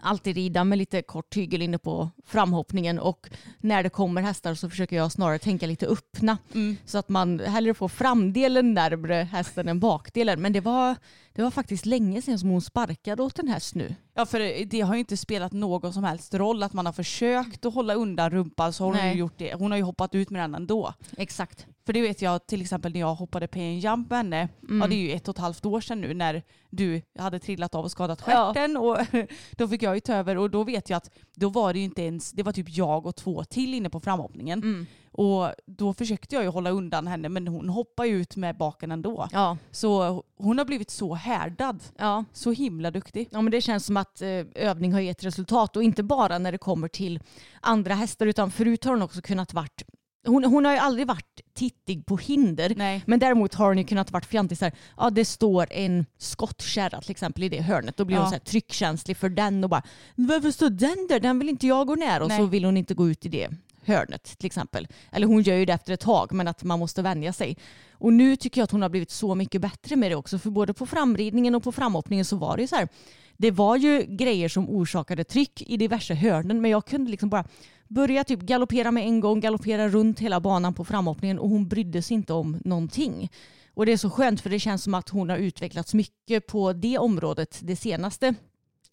[0.02, 4.70] alltid rida med lite kort tygel inne på framhoppningen och när det kommer hästar så
[4.70, 6.76] försöker jag snarare tänka lite öppna Mm.
[6.84, 10.42] så att man hellre får framdelen närmre hästen än bakdelen.
[10.42, 10.96] Men det var,
[11.32, 13.94] det var faktiskt länge sedan som hon sparkade åt en häst nu.
[14.14, 17.64] Ja för det har ju inte spelat någon som helst roll att man har försökt
[17.66, 19.54] att hålla undan rumpan så har hon ju gjort det.
[19.54, 20.94] Hon har ju hoppat ut med den ändå.
[21.16, 21.66] Exakt.
[21.88, 24.48] För det vet jag till exempel när jag hoppade på en jump med henne.
[24.62, 24.80] Mm.
[24.80, 27.74] Ja det är ju ett och ett halvt år sedan nu när du hade trillat
[27.74, 28.52] av och skadat Ja.
[28.54, 28.76] stjärten.
[28.76, 28.98] Och
[29.56, 31.84] då fick jag ju ta över och då vet jag att då var det ju
[31.84, 34.58] inte ens, det var typ jag och två till inne på framhoppningen.
[34.58, 34.86] Mm.
[35.12, 38.92] Och då försökte jag ju hålla undan henne men hon hoppar ju ut med baken
[38.92, 39.28] ändå.
[39.32, 41.82] Ja, Så hon har blivit så härdad.
[41.98, 42.24] ja.
[42.32, 43.28] Så himla duktig.
[43.30, 46.52] Ja, men det känns som att eh, övning har gett resultat och inte bara när
[46.52, 47.20] det kommer till
[47.60, 49.82] andra hästar utan förut har hon också kunnat varit
[50.26, 53.02] hon, hon har ju aldrig varit tittig på hinder Nej.
[53.06, 57.00] men däremot har hon ju kunnat varit fjantig så här, ja det står en skottkärra
[57.00, 58.22] till exempel i det hörnet då blir Ja.
[58.22, 59.82] hon så här tryckkänslig för den och bara
[60.14, 61.20] varför står den där?
[61.20, 62.46] Den vill inte jag gå ner och så Nej.
[62.46, 63.48] vill hon inte gå ut i det
[63.84, 64.88] hörnet till exempel.
[65.12, 67.56] Eller hon gör ju det efter ett tag men att man måste vänja sig.
[67.92, 70.50] Och nu tycker jag att hon har blivit så mycket bättre med det också för
[70.50, 72.88] både på framridningen och på framhoppningen så var det ju så här
[73.36, 77.44] det var ju grejer som orsakade tryck i diverse hörnen men jag kunde liksom bara
[77.88, 82.02] började typ galoppera med en gång, galoppera runt hela banan på framhoppningen och hon brydde
[82.02, 83.30] sig inte om någonting.
[83.74, 86.72] Och det är så skönt för det känns som att hon har utvecklats mycket på
[86.72, 88.34] det området det senaste.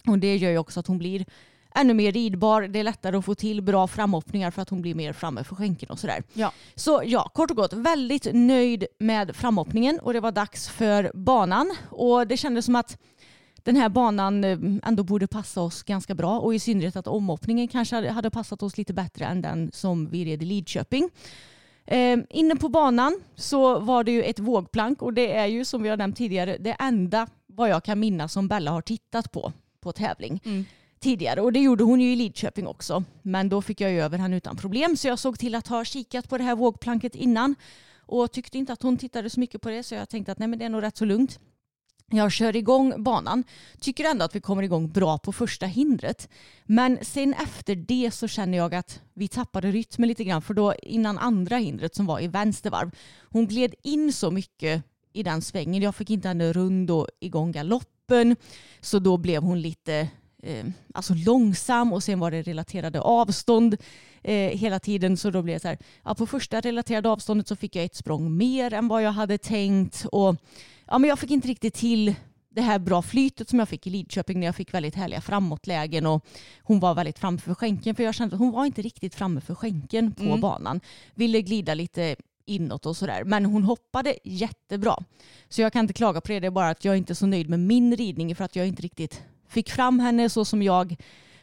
[0.07, 1.25] Och det gör ju också att hon blir
[1.75, 2.61] ännu mer ridbar.
[2.61, 5.55] Det är lättare att få till bra framhoppningar för att hon blir mer framme för
[5.55, 6.23] skänken och sådär.
[6.33, 6.51] Ja.
[6.75, 11.75] Så ja, kort och gott väldigt nöjd med framhoppningen och det var dags för banan.
[11.89, 12.97] Och det kändes som att
[13.65, 17.67] den här banan eh, ändå borde passa oss ganska bra och i synnerhet att omhoppningen
[17.67, 21.09] kanske hade passat oss lite bättre än den som vi red i Lidköping.
[21.85, 25.83] Eh, inne på banan så var det ju ett vågplank och det är ju som
[25.83, 29.53] vi har nämnt tidigare det enda vad jag kan minnas som Bella har tittat på
[29.81, 30.65] på tävling Mm.
[30.99, 33.03] tidigare och det gjorde hon ju i Lidköping också.
[33.21, 35.85] Men då fick jag ju över henne utan problem så jag såg till att ha
[35.85, 37.55] kikat på det här vågplanket innan
[38.07, 40.47] och tyckte inte att hon tittade så mycket på det så jag tänkte att nej
[40.47, 41.39] men det är nog rätt så lugnt.
[42.11, 43.43] Jag kör igång banan,
[43.79, 46.29] tycker ändå att vi kommer igång bra på första hindret.
[46.63, 50.41] Men sen efter det så känner jag att vi tappade rytmen lite grann.
[50.41, 52.91] För då innan andra hindret som var i vänster varv,
[53.29, 55.81] hon gled in så mycket i den svängen.
[55.81, 58.35] Jag fick inte henne rund och igång galoppen.
[58.81, 60.07] Så då blev hon lite
[60.43, 63.77] eh, alltså långsam och sen var det relaterade avstånd
[64.23, 65.17] eh, hela tiden.
[65.17, 67.95] Så då blev det så här, ja, på första relaterade avståndet så fick jag ett
[67.95, 70.05] språng mer än vad jag hade tänkt.
[70.11, 70.35] Och
[70.87, 72.15] ja, men jag fick inte riktigt till
[72.49, 76.05] det här bra flytet som jag fick i Lidköping när jag fick väldigt härliga framåtlägen
[76.05, 76.25] och
[76.63, 79.41] hon var väldigt framme för skänken för jag kände att hon var inte riktigt framme
[79.41, 80.41] för skänken på Mm.
[80.41, 80.81] banan.
[81.15, 84.97] Ville glida lite inåt och sådär men hon hoppade jättebra.
[85.49, 87.25] Så jag kan inte klaga på det, det är bara att jag inte är så
[87.25, 90.95] nöjd med min ridning för att jag inte riktigt fick fram henne så som jag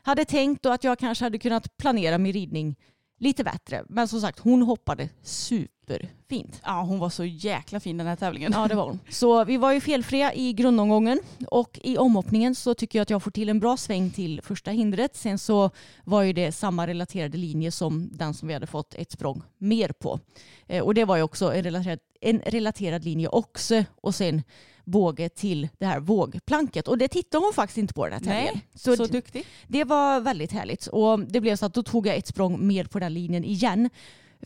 [0.02, 2.76] hade tänkt och att jag kanske hade kunnat planera min ridning
[3.22, 3.84] lite bättre.
[3.88, 6.60] Men som sagt, hon hoppade superfint.
[6.64, 8.52] Ja, hon var så jäkla fin den här tävlingen.
[8.54, 9.00] Ja, det var hon.
[9.08, 13.22] Så vi var ju felfria i grundomgången och i omhoppningen så tycker jag att jag
[13.22, 15.16] får till en bra sväng till första hindret.
[15.16, 15.70] Sen så
[16.04, 19.88] var ju det samma relaterade linje som den som vi hade fått ett språng mer
[19.88, 20.20] på.
[20.66, 24.42] Eh, och det var ju också en relaterad, en relaterad linje också och sen
[24.84, 26.88] båge till det här vågplanket.
[26.88, 28.54] Och det tittade hon faktiskt inte på den här tävlingen.
[28.54, 29.44] Nej, Så, så duktig.
[29.68, 30.86] det var väldigt härligt.
[30.86, 33.90] Och det blev så att då tog jag ett språng mer på den linjen igen.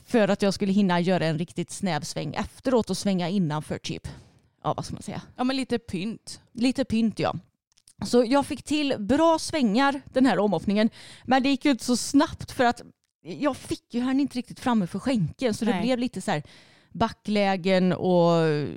[0.05, 4.09] För att jag skulle hinna göra en riktigt snäv sväng efteråt och svänga innanför typ,
[4.63, 6.41] ja vad ska man säga, Ja men lite pynt.
[6.53, 7.35] lite pynt ja.
[8.07, 10.91] Så jag fick till bra svängar den här omhoppningen.
[11.25, 12.83] Men det gick ju inte så snabbt för att
[13.23, 15.55] jag fick ju henne inte riktigt framme för skänken.
[15.55, 15.83] Så det Nej.
[15.83, 16.43] blev lite så här
[16.93, 18.33] backlägen och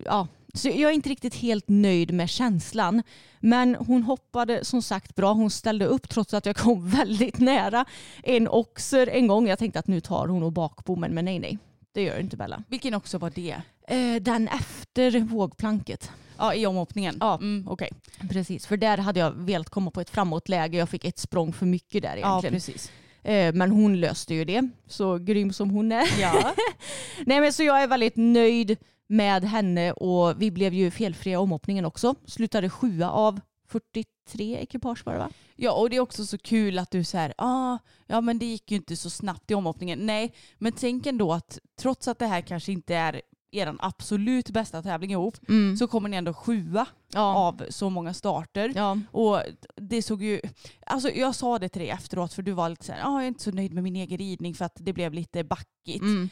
[0.06, 0.28] ja.
[0.54, 3.04] Så jag är inte riktigt helt nöjd med känslan.
[3.40, 5.34] Men hon hoppade som sagt bra.
[5.34, 7.86] Hon ställde upp trots att jag kom väldigt nära
[8.24, 9.48] en oxer en gång.
[9.48, 11.58] Jag tänkte att nu tar hon nog bakbommen men nej nej.
[11.92, 12.64] Det gör inte Bella.
[12.68, 13.56] Vilken också var det?
[13.88, 16.12] Eh, den efter vågplanket.
[16.38, 17.18] Ja i omhoppningen.
[17.20, 17.36] Ja.
[17.36, 17.90] Mm, okej.
[18.30, 20.78] Precis, för där hade jag velat komma på ett framåtläge.
[20.78, 22.54] Jag fick ett språng för mycket där Ja egentligen.
[22.54, 22.92] precis.
[23.24, 26.20] Eh, men hon löste ju det, så grym som hon är.
[26.22, 26.54] Ja.
[27.26, 28.78] Nej, men så jag är väldigt nöjd
[29.10, 32.16] med henne och vi blev ju felfria i omhoppningen också.
[32.26, 35.30] Slutade sjua av 43 ekipage var det va?
[35.56, 38.72] ja och det är också så kul att du säger ah, ja men det gick
[38.72, 40.00] ju inte så snabbt i omhoppningen.
[40.00, 44.82] Nej men tänk ändå att trots att det här kanske inte är er absolut bästa
[44.82, 45.38] tävling ihop
[45.80, 47.36] så kommer ni ändå sjua ja.
[47.36, 48.72] av så många starter.
[48.76, 49.00] ja.
[49.12, 49.42] Och
[49.76, 50.42] det såg ju,
[50.86, 53.28] alltså jag sa det till dig efteråt för du var lite såhär, ah, jag är
[53.28, 56.02] inte så nöjd med min egen ridning för att det blev lite backigt.
[56.02, 56.30] Mm.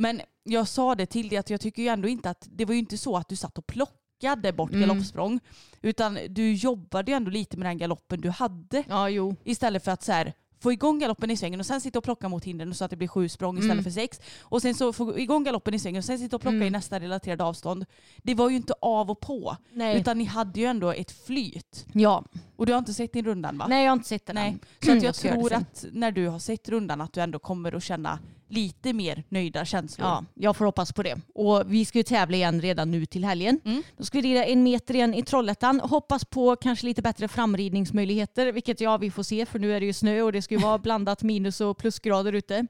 [0.00, 2.72] Men jag sa det till dig att jag tycker ju ändå inte att, det var
[2.72, 4.80] ju inte så att du satt och plockade bort Mm.
[4.88, 5.40] galoppsprång.
[5.82, 8.84] Utan du jobbade ju ändå lite med den galoppen du hade.
[8.88, 9.36] ja, jo.
[9.44, 10.32] Istället för att så här,
[10.62, 12.96] få igång galoppen i svängen och sen sitta och plocka mot hindren så att det
[12.96, 13.84] blir sju språng istället Mm.
[13.84, 14.20] för sex.
[14.40, 16.66] Och sen så få igång galoppen i svängen och sen sitta och plocka Mm.
[16.68, 17.84] i nästa relaterade avstånd.
[18.22, 19.56] Det var ju inte av och på.
[19.72, 20.00] Nej.
[20.00, 21.86] Utan ni hade ju ändå ett flyt.
[21.92, 22.24] ja.
[22.56, 23.66] Och du har inte sett din rundan va?
[23.68, 24.56] Nej, jag har inte sett den Nej.
[24.84, 27.74] Så att jag det tror att när du har sett rundan att du ändå kommer
[27.74, 28.18] att känna
[28.50, 30.08] lite mer nöjda känslor.
[30.08, 31.16] Ja, jag får hoppas på det.
[31.34, 33.60] Och vi ska ju tävla igen redan nu till helgen.
[33.64, 33.82] Mm.
[33.96, 35.80] Då ska vi rida en meter igen i Trollhättan.
[35.80, 39.86] Hoppas på kanske lite bättre framridningsmöjligheter, vilket ja, vi får se för nu är det
[39.86, 42.66] ju snö och det ska ju vara blandat minus och plusgrader ute.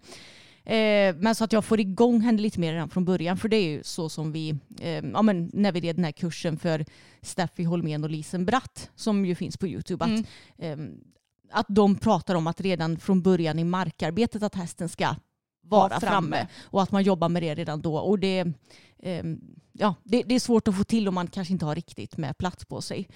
[0.65, 3.37] Eh, men så att jag får igång henne lite mer redan från början.
[3.37, 6.13] För det är ju så som vi, eh, ja, men när vi red den här
[6.13, 6.85] kursen för
[7.23, 10.05] Steffi Holmén och Lisen Bratt som ju finns på Youtube.
[10.05, 10.25] Att, Mm.
[10.59, 10.95] ehm,
[11.53, 15.15] att de pratar om att redan från början i markarbetet att hästen ska
[15.71, 16.37] vara framme.
[16.37, 16.47] framme.
[16.63, 17.97] och att man jobbar med det redan då.
[17.97, 18.45] Och det,
[19.03, 19.41] ehm,
[19.73, 22.39] ja, det, det är svårt att få till om man kanske inte har riktigt med
[22.39, 23.09] plats på sig.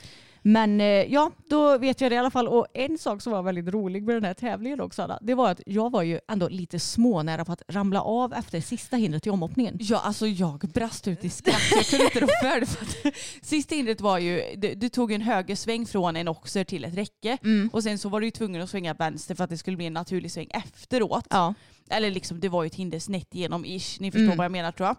[0.47, 2.49] Men eh, ja, då vet jag det i alla fall.
[2.49, 5.51] Och en sak som var väldigt rolig med den här tävlingen också, Anna, det var
[5.51, 9.31] att jag var ju ändå lite smånära på att ramla av efter sista hindret i
[9.31, 9.77] omhoppningen.
[9.81, 11.63] Ja, alltså jag brast ut i skratt.
[11.77, 12.67] Jag kunde inte rå för det.
[12.67, 16.85] För att sista hindret var ju, du, du tog en högersväng från en oxer till
[16.85, 17.71] ett räcke Mm.
[17.73, 19.87] och sen så var du ju tvungen att svänga vänster för att det skulle bli
[19.87, 21.27] en naturlig sväng efteråt.
[21.31, 21.55] Ja.
[21.91, 24.01] Eller liksom det var ju ett hinder snett igenom ish.
[24.01, 24.37] Ni förstår Mm.
[24.37, 24.97] vad jag menar tror jag.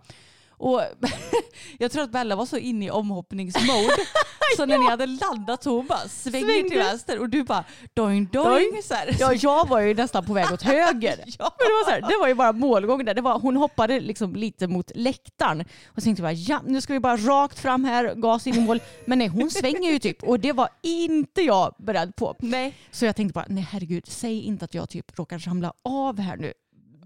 [0.58, 0.82] Och
[1.80, 3.96] jag tror att Bella var så inne i omhoppningsmode
[4.58, 6.76] så när ni hade landat så hon bara svänger till Svängde.
[6.76, 8.50] vänster och du bara doing doing.
[8.50, 8.84] Doing.
[8.84, 9.16] Så här.
[9.20, 11.24] Ja, jag var ju nästan på väg åt höger.
[11.40, 11.56] Ja.
[11.58, 13.14] Men det, var så här, det var ju bara målgången där.
[13.14, 15.62] Det var, hon hoppade liksom lite mot läktaren.
[15.88, 18.60] Och så tänkte bara, ja nu ska vi bara rakt fram här, gas in i
[18.60, 18.80] mål.
[19.06, 20.24] Men nej, hon svänger ju typ.
[20.24, 22.36] Och det var inte jag beredd på.
[22.40, 22.74] Nej.
[22.92, 26.38] Så jag tänkte bara, nej herregud, säg inte att jag typ råkar ramla av här
[26.38, 26.54] nu.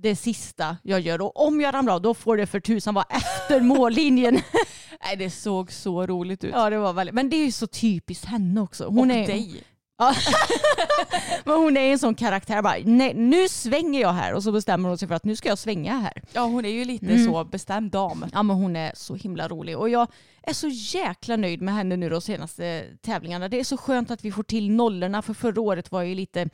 [0.01, 1.21] Det sista jag gör.
[1.21, 4.33] Och om jag ramlar av, då får det för tusan vara efter mållinjen.
[5.05, 6.51] Nej det såg så roligt ut.
[6.53, 7.15] ja, det var väldigt.
[7.15, 8.85] Men det är ju så typiskt henne också.
[8.85, 9.63] Hon och är, dig.
[9.97, 10.13] Ja.
[11.45, 14.89] Men hon är en sån karaktär bara, nej nu svänger jag här och så bestämmer
[14.89, 16.23] hon sig för att nu ska jag svänga här.
[16.33, 17.25] Ja hon är ju lite Mm.
[17.25, 18.25] så bestämd dam.
[18.33, 20.07] Ja men hon är så himla rolig och jag
[20.43, 23.47] är så jäkla nöjd med henne nu de senaste tävlingarna.
[23.49, 26.49] Det är så skönt att vi får till nollorna för förra året var ju lite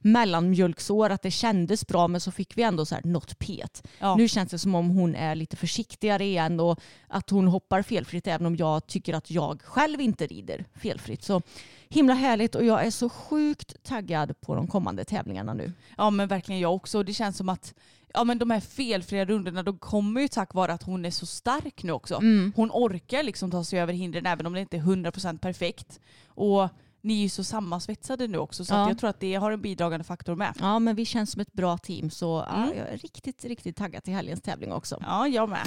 [0.00, 3.86] mellanmjölksår att det kändes bra men så fick vi ändå så här något pet.
[3.98, 4.16] Ja.
[4.16, 8.26] Nu känns det som om hon är lite försiktigare igen och att hon hoppar felfritt
[8.26, 11.22] även om jag tycker att jag själv inte rider felfritt.
[11.22, 11.42] Så
[11.88, 15.72] himla härligt och jag är så sjukt taggad på de kommande tävlingarna nu.
[15.96, 17.02] Ja men verkligen jag också.
[17.02, 17.74] Det känns som att
[18.14, 21.26] ja, men de här felfria rundorna de kommer ju tack vare att hon är så
[21.26, 22.14] stark nu också.
[22.14, 22.52] Mm.
[22.56, 26.00] Hon orkar liksom ta sig över hindren även om det inte är 100% perfekt.
[26.26, 26.68] Och
[27.02, 28.88] ni är ju så sammansvetsade nu också så Ja.
[28.88, 30.54] jag tror att det har en bidragande faktor med.
[30.60, 32.78] Ja men vi känns som ett bra team så ja, Mm.
[32.78, 34.98] jag är riktigt, riktigt taggad till helgens tävling också.
[35.06, 35.66] Ja, jag med.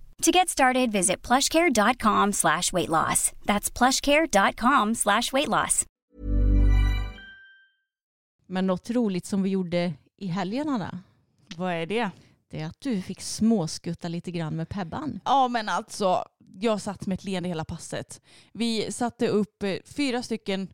[0.21, 3.31] To get started, visit plushcare.com slash weight loss.
[3.45, 5.85] That's plushcare.com slash weight loss.
[8.47, 10.99] Men något roligt som vi gjorde i helgen Anna,
[11.55, 12.09] Vad är det?
[12.51, 15.19] det är att du fick småskutta lite grann med Pebban.
[15.25, 16.23] Ja men alltså,
[16.59, 18.21] jag satt med ett leende hela passet.
[18.53, 20.67] Vi satte upp eh, fyra stycken,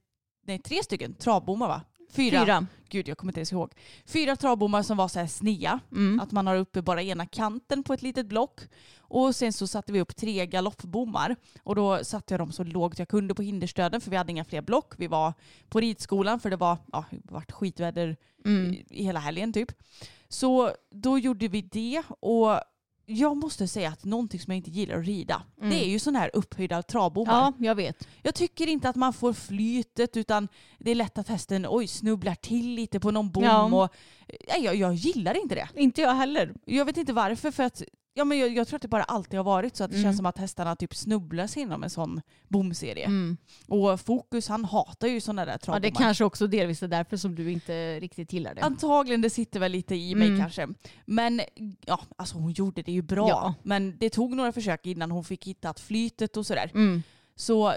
[0.48, 1.82] nej tre stycken travbommar va?
[2.10, 2.40] Fyra.
[2.46, 2.66] Fyra.
[2.90, 3.72] Gud jag kommer inte ens ihåg.
[4.06, 5.80] Fyra travbommar som var så här snea.
[5.92, 6.20] Mm.
[6.20, 8.62] Att man har uppe bara ena kanten på ett litet block.
[9.00, 11.36] Och sen så satte vi upp tre galoppbommar.
[11.64, 14.46] Och då satte jag dem så lågt jag kunde på hinderstöden för vi hade inga
[14.46, 14.94] fler block.
[14.98, 15.34] Vi var
[15.70, 18.16] på ridskolan för det var ja, det varit skitväder
[18.46, 18.74] Mm.
[18.74, 19.72] i- i hela helgen typ.
[20.30, 22.62] Så då gjorde vi det och
[23.10, 25.70] jag måste säga att någonting som jag inte gillar att rida, Mm.
[25.70, 27.34] det är ju sådana här upphöjda travbommar.
[27.34, 28.08] Ja, jag vet.
[28.22, 30.48] Jag tycker inte att man får flytet utan
[30.80, 33.44] det är lätt att hästen oj, snubblar till lite på någon bom.
[33.44, 33.64] Ja.
[33.84, 33.90] Och,
[34.48, 35.70] nej, jag, jag gillar inte det.
[35.76, 36.54] Inte jag heller.
[36.66, 37.82] Jag vet inte varför för att
[38.18, 40.04] ja, men jag, jag tror att det bara alltid har varit så att det Mm.
[40.06, 43.06] känns som att hästarna typ snubblar sig inom en sån bomserie.
[43.06, 43.38] Mm.
[43.68, 45.80] Och Fokus han hatar ju sådana där Ja, travbommar.
[45.82, 48.62] det kanske också delvis är därför som du inte riktigt gillar det.
[48.62, 50.40] Antagligen, det sitter väl lite i mig Mm.
[50.40, 50.68] kanske.
[51.06, 51.42] Men
[51.86, 53.30] ja, alltså hon gjorde det ju bra.
[53.30, 53.54] Ja.
[53.64, 56.72] Men det tog några försök innan hon fick hitta flytet och sådär.
[56.74, 57.04] Mm.
[57.36, 57.74] Så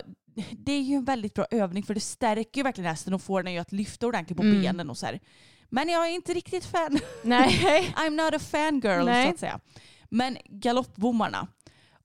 [0.53, 3.42] det är ju en väldigt bra övning för det stärker ju verkligen hästen och får
[3.42, 4.62] den ju att lyfta ordentligt på Mm.
[4.62, 5.20] benen och så här.
[5.72, 6.98] Men jag är inte riktigt fan.
[7.22, 7.48] Nej.
[7.96, 9.26] I'm not a fangirl Nej.
[9.26, 9.61] så att säga.
[10.11, 11.49] Men galoppbommarna.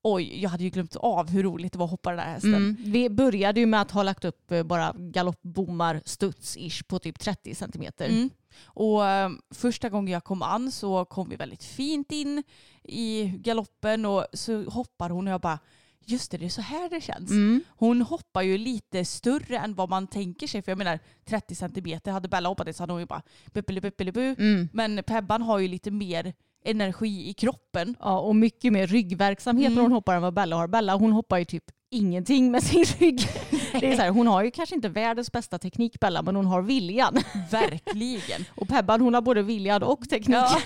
[0.01, 2.55] Oj, jag hade ju glömt av hur roligt det var att hoppa den där hästen.
[2.55, 2.77] Mm.
[2.79, 7.55] Vi började ju med att ha lagt upp eh, bara galoppbommar studs-ish på typ 30
[7.55, 8.09] centimeter.
[8.09, 8.29] Mm.
[8.63, 12.43] Och eh, första gången jag kom an så kom vi väldigt fint in
[12.83, 15.59] i galoppen och så hoppar hon och jag bara
[16.05, 17.31] just det, det är så här det känns.
[17.31, 17.63] Mm.
[17.67, 20.61] Hon hoppar ju lite större än vad man tänker sig.
[20.61, 23.21] För jag menar 30 centimeter, hade Bella hoppat det så hade hon ju bara
[23.53, 24.35] buppelibuppelibu.
[24.37, 24.69] Mm.
[24.73, 26.33] Men Pebban har ju lite mer
[26.65, 27.95] energi i kroppen.
[27.99, 29.75] Ja, och mycket mer ryggverksamhet Mm.
[29.75, 30.67] när hon hoppar än vad Bella har.
[30.67, 33.27] Bella hon hoppar ju typ ingenting med sin rygg.
[33.79, 36.45] Det är så här, hon har ju kanske inte världens bästa teknik Bella, men hon
[36.45, 37.17] har viljan.
[37.51, 38.45] Verkligen.
[38.55, 40.33] Och Pebban hon har både viljan och tekniken.
[40.33, 40.59] Ja,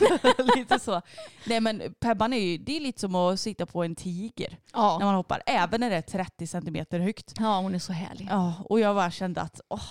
[0.55, 1.01] lite så.
[1.45, 4.97] Nej men Pebban är ju, det är lite som att sitta på en tiger Ja.
[4.99, 5.41] när man hoppar.
[5.45, 7.33] Även när det är 30 centimeter högt.
[7.39, 8.27] ja, hon är så härlig.
[8.31, 9.81] Ja, och jag bara kände att åh,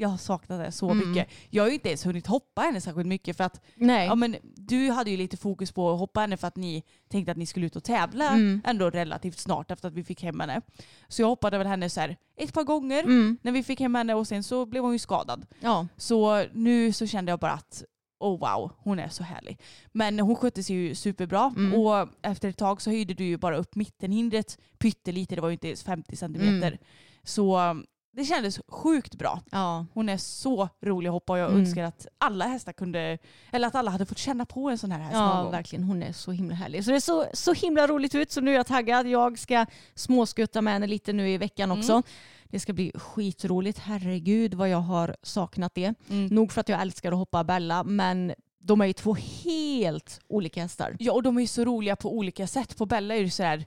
[0.00, 1.08] jag har saknat det så Mm.
[1.10, 1.28] mycket.
[1.50, 4.06] Jag har ju inte ens hunnit hoppa henne särskilt mycket för att Nej.
[4.06, 7.32] ja, men du hade ju lite fokus på att hoppa henne för att ni tänkte
[7.32, 8.62] att ni skulle ut och tävla Mm.
[8.64, 10.60] ändå relativt snart efter att vi fick hem henne.
[11.08, 13.38] Så jag hoppade väl henne så här ett par gånger Mm.
[13.42, 15.46] när vi fick hem henne och sen så blev hon ju skadad.
[15.60, 15.86] Ja.
[15.96, 17.84] Så nu så kände jag bara att
[18.20, 19.60] oh wow, hon är så härlig.
[19.92, 21.74] Men hon skötte sig ju superbra Mm.
[21.74, 25.52] och efter ett tag så höjde du ju bara upp mittenhindret pyttelite, det var ju
[25.52, 26.68] inte ens 50 centimeter.
[26.68, 26.78] Mm.
[27.22, 27.76] Så
[28.12, 29.42] det kändes sjukt bra.
[29.50, 29.86] ja.
[29.94, 31.60] Hon är så rolig att hoppa och jag Mm.
[31.60, 33.18] önskar att alla hästar kunde,
[33.52, 35.52] eller att alla hade fått känna på en sån här häst någon Ja, gång.
[35.52, 35.84] verkligen.
[35.84, 36.84] Hon är så himla härlig.
[36.84, 38.32] Så det är så, så himla roligt ut.
[38.32, 39.06] Så nu är jag taggad.
[39.06, 41.92] Jag ska småskutta med henne lite nu i veckan också.
[41.92, 42.02] Mm.
[42.44, 43.78] Det ska bli skitroligt.
[43.78, 45.94] Herregud vad jag har saknat det.
[46.10, 46.26] Mm.
[46.26, 50.62] Nog för att jag älskar att hoppa Bella, men de är ju två helt olika
[50.62, 50.96] hästar.
[50.98, 52.76] Ja och de är ju så roliga på olika sätt.
[52.76, 53.64] På Bella är det så här,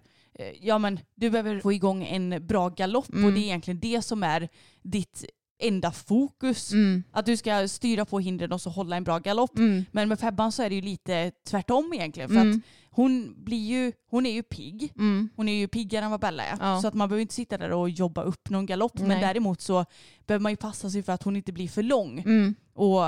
[0.61, 3.33] ja men du behöver få igång en bra galopp och Mm.
[3.33, 4.49] det är egentligen det som är
[4.81, 5.25] ditt
[5.63, 6.71] enda fokus.
[6.71, 7.03] Mm.
[7.11, 9.57] Att du ska styra på hindren och så hålla en bra galopp.
[9.57, 9.85] Mm.
[9.91, 12.29] Men med Febban så är det ju lite tvärtom egentligen.
[12.29, 12.51] För Mm.
[12.57, 14.93] att hon, blir ju, hon är ju pigg.
[14.97, 15.29] Mm.
[15.35, 16.57] Hon är ju piggare än vad Bella är.
[16.59, 16.81] Ja.
[16.81, 18.99] Så att man behöver inte sitta där och jobba upp någon galopp.
[18.99, 19.21] Men Nej.
[19.21, 19.85] däremot så
[20.27, 22.19] behöver man ju passa sig för att hon inte blir för lång.
[22.19, 22.55] Mm.
[22.73, 23.01] Och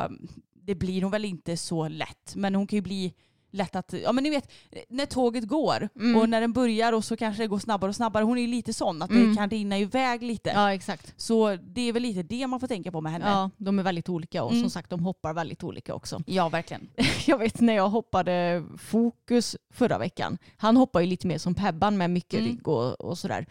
[0.54, 2.36] det blir hon väl inte så lätt.
[2.36, 3.14] Men hon kan ju bli
[3.54, 4.52] lätt att, ja men ni vet
[4.90, 6.16] när tåget går Mm.
[6.22, 8.24] och när den börjar och så kanske det går snabbare och snabbare.
[8.24, 9.30] Hon är ju lite sån att Mm.
[9.30, 10.50] det kan rinna iväg lite.
[10.50, 11.14] Ja, exakt.
[11.18, 13.26] Så det är väl lite det man får tänka på med henne.
[13.30, 14.62] Ja, de är väldigt olika och Mm.
[14.64, 16.22] som sagt de hoppar väldigt olika också.
[16.26, 16.90] ja verkligen.
[17.28, 20.38] Jag vet när jag hoppade fokus förra veckan.
[20.58, 22.52] Han hoppar ju lite mer som Pebban med mycket Mm.
[22.52, 23.46] rygg och, och sådär.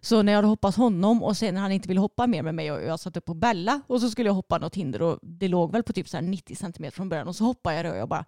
[0.00, 2.54] Så när jag hade hoppat honom och sen när han inte ville hoppa mer med
[2.54, 5.48] mig och jag satte på Bella och så skulle jag hoppa något hinder och det
[5.48, 7.90] låg väl på typ så här 90 centimeter från början och så hoppade jag det
[7.90, 8.24] och jag bara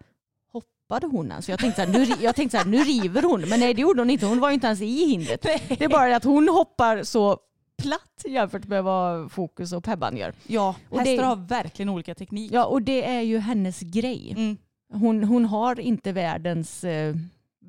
[0.90, 1.48] hoppade hon ens?
[1.48, 3.80] Jag tänkte, så här, nu, jag tänkte så här, nu river hon men nej det
[3.82, 4.26] gjorde hon inte.
[4.26, 5.42] Hon var ju inte ens i hindret.
[5.68, 7.38] Det är bara det att hon hoppar så
[7.82, 10.32] platt jämfört med vad Fokus och Pebban gör.
[10.46, 12.52] Ja, Och hästar det- har verkligen olika teknik.
[12.52, 14.34] Ja och det är ju hennes grej.
[14.36, 14.56] Mm.
[14.92, 17.14] Hon, hon har inte världens eh,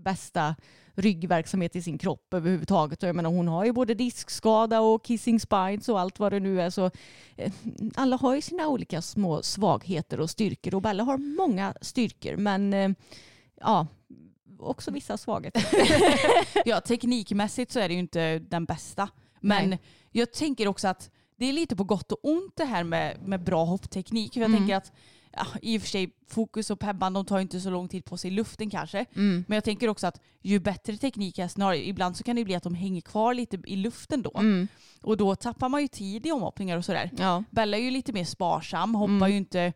[0.03, 0.55] bästa
[0.95, 3.03] ryggverksamhet i sin kropp överhuvudtaget.
[3.03, 6.39] Och Jag menar, hon har ju både diskskada och kissing spines och allt vad det
[6.39, 6.69] nu är.
[6.69, 6.91] Så,
[7.35, 7.51] eh,
[7.95, 12.73] alla har ju sina olika små svagheter och styrkor och Bella har många styrkor men
[12.73, 12.89] eh,
[13.61, 13.87] ja,
[14.59, 15.65] också vissa svagheter.
[16.65, 19.09] Ja, teknikmässigt så är det ju inte den bästa.
[19.39, 19.79] Men Nej.
[20.11, 23.43] jag tänker också att det är lite på gott och ont det här med, med
[23.43, 24.33] bra hoppteknik.
[24.33, 24.59] För jag Mm.
[24.59, 24.91] tänker att
[25.31, 28.17] ja, i och för sig Fokus och Pebban de tar inte så lång tid på
[28.17, 29.05] sig i luften kanske.
[29.15, 29.45] Mm.
[29.47, 32.55] Men jag tänker också att ju bättre teknik hästen har, ibland så kan det bli
[32.55, 34.31] att de hänger kvar lite i luften då.
[34.35, 34.67] Mm.
[35.01, 37.11] Och då tappar man ju tid i omhoppningar och sådär.
[37.17, 37.43] Ja.
[37.49, 39.31] Bella är ju lite mer sparsam, hoppar Mm.
[39.31, 39.73] ju inte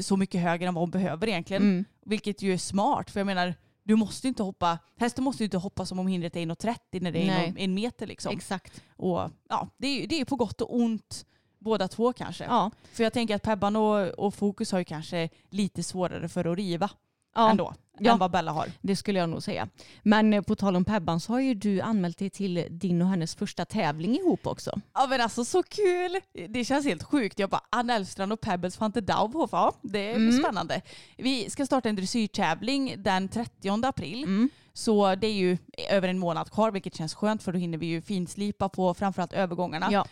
[0.00, 1.62] så mycket högre än vad hon behöver egentligen.
[1.62, 1.84] Mm.
[2.06, 5.56] Vilket ju är smart för jag menar du måste inte hoppa, hästen måste ju inte
[5.56, 7.54] hoppa som om hindret är 1,30 när det är Nej.
[7.56, 8.36] en, meter liksom.
[8.36, 8.82] Exakt.
[8.96, 11.26] Och ja, det är det är på gott och ont
[11.64, 12.44] båda två kanske.
[12.44, 12.70] Ja.
[12.92, 16.56] För jag tänker att Pebban och, och Fokus har ju kanske lite svårare för att
[16.56, 16.90] riva
[17.34, 17.50] Ja.
[17.50, 17.74] ändå.
[17.98, 18.12] Ja.
[18.12, 18.66] Än vad Bella har.
[18.80, 19.68] Det skulle jag nog säga.
[20.02, 23.08] Men eh, på tal om Pebban så har ju du anmält dig till din och
[23.08, 24.80] hennes första tävling ihop också.
[24.94, 26.20] Ja men alltså så kul!
[26.48, 27.38] Det känns helt sjukt.
[27.38, 29.50] Jag bara Anna Elfstrand och Pebbles Fante Dauhoff.
[29.52, 30.32] Ja, det blir Mm.
[30.42, 30.80] spännande.
[31.16, 34.24] Vi ska starta en dressyrtävling den 30 april.
[34.24, 34.50] Mm.
[34.72, 35.58] Så det är ju
[35.90, 39.32] över en månad kvar vilket känns skönt för då hinner vi ju finslipa på framförallt
[39.32, 39.88] övergångarna.
[39.92, 40.06] Ja.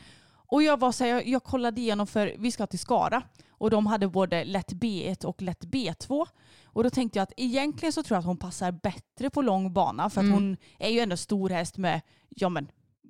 [0.53, 3.71] Och jag var så här, jag, jag kollade igenom för vi ska till Skara och
[3.71, 6.27] de hade både lätt B1 och lätt B2.
[6.65, 9.73] Och då tänkte jag att egentligen så tror jag att hon passar bättre på lång
[9.73, 10.35] bana för att Mm.
[10.35, 12.69] hon är ju ändå stor häst med ja, men,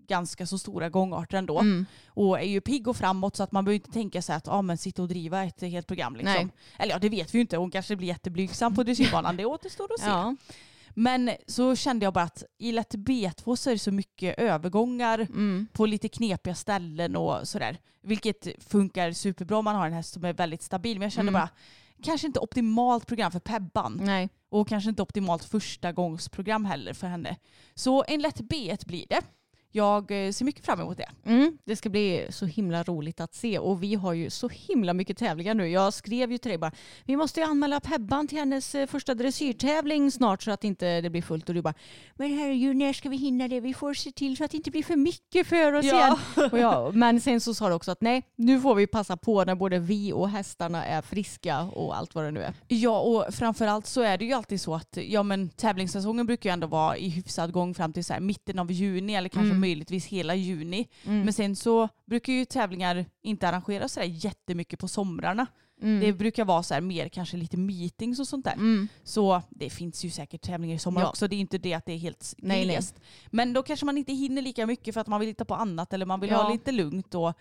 [0.09, 1.59] ganska så stora gångarter ändå.
[1.59, 1.87] Mm.
[2.07, 4.63] Och är ju pigg och framåt så att man behöver inte tänka sig att ah,
[4.63, 6.17] men sitta och driva ett helt program.
[6.17, 6.51] Liksom.
[6.79, 7.57] Eller ja, det vet vi ju inte.
[7.57, 9.37] Hon kanske blir jätteblygsam på dressyrbanan.
[9.37, 10.07] Det återstår att se.
[10.07, 10.37] Ja.
[10.95, 15.19] Men så kände jag bara att i lätt B2 så är det så mycket övergångar
[15.19, 15.67] Mm.
[15.73, 17.79] på lite knepiga ställen och sådär.
[18.03, 20.99] Vilket funkar superbra om man har en häst som är väldigt stabil.
[20.99, 21.41] Men jag kände Mm.
[21.41, 21.49] bara,
[22.03, 24.01] kanske inte optimalt program för Pebban.
[24.03, 24.29] Nej.
[24.49, 27.37] Och kanske inte optimalt första gångsprogram heller för henne.
[27.75, 29.23] Så en lätt B1 blir det.
[29.75, 31.09] Jag eh, ser mycket fram emot det.
[31.31, 34.95] Mm, det ska bli så himla roligt att se och vi har ju så himla
[34.95, 35.69] mycket tävlingar nu.
[35.69, 36.73] Jag skrev ju till dig bara,
[37.05, 41.11] vi måste ju anmäla Pebban till hennes eh, första dressyrtävling snart så att inte det
[41.11, 41.75] blir fullt och du bara,
[42.17, 43.61] men herregud när ska vi hinna det?
[43.61, 46.19] Vi får se till så att det inte blir för mycket för oss Ja.
[46.37, 46.51] igen.
[46.53, 49.45] Och jag, men sen så sa du också att nej, nu får vi passa på
[49.45, 52.55] när både vi och hästarna är friska och allt vad det nu är.
[52.69, 56.55] Ja, och framförallt så är det ju alltid så att ja, men, tävlingssäsongen brukar ju
[56.55, 59.62] ändå vara i hyfsad gång fram till så här, mitten av juni eller kanske Mm.
[59.63, 60.89] Möjligtvis hela juni.
[61.07, 61.21] Mm.
[61.25, 65.47] Men sen så brukar ju tävlingar inte arrangeras sådär jättemycket på somrarna.
[65.83, 66.01] Mm.
[66.01, 68.53] Det brukar vara så här mer kanske lite meetings och sånt där.
[68.53, 68.89] Mm.
[69.05, 71.09] Så det finns ju säkert tävlingar i sommar Ja.
[71.09, 71.29] också.
[71.29, 73.01] Det är inte det att det är helt glest.
[73.31, 75.93] Men då kanske man inte hinner lika mycket för att man vill hitta på annat
[75.93, 76.43] eller man vill Ja.
[76.43, 77.33] ha lite lugnt och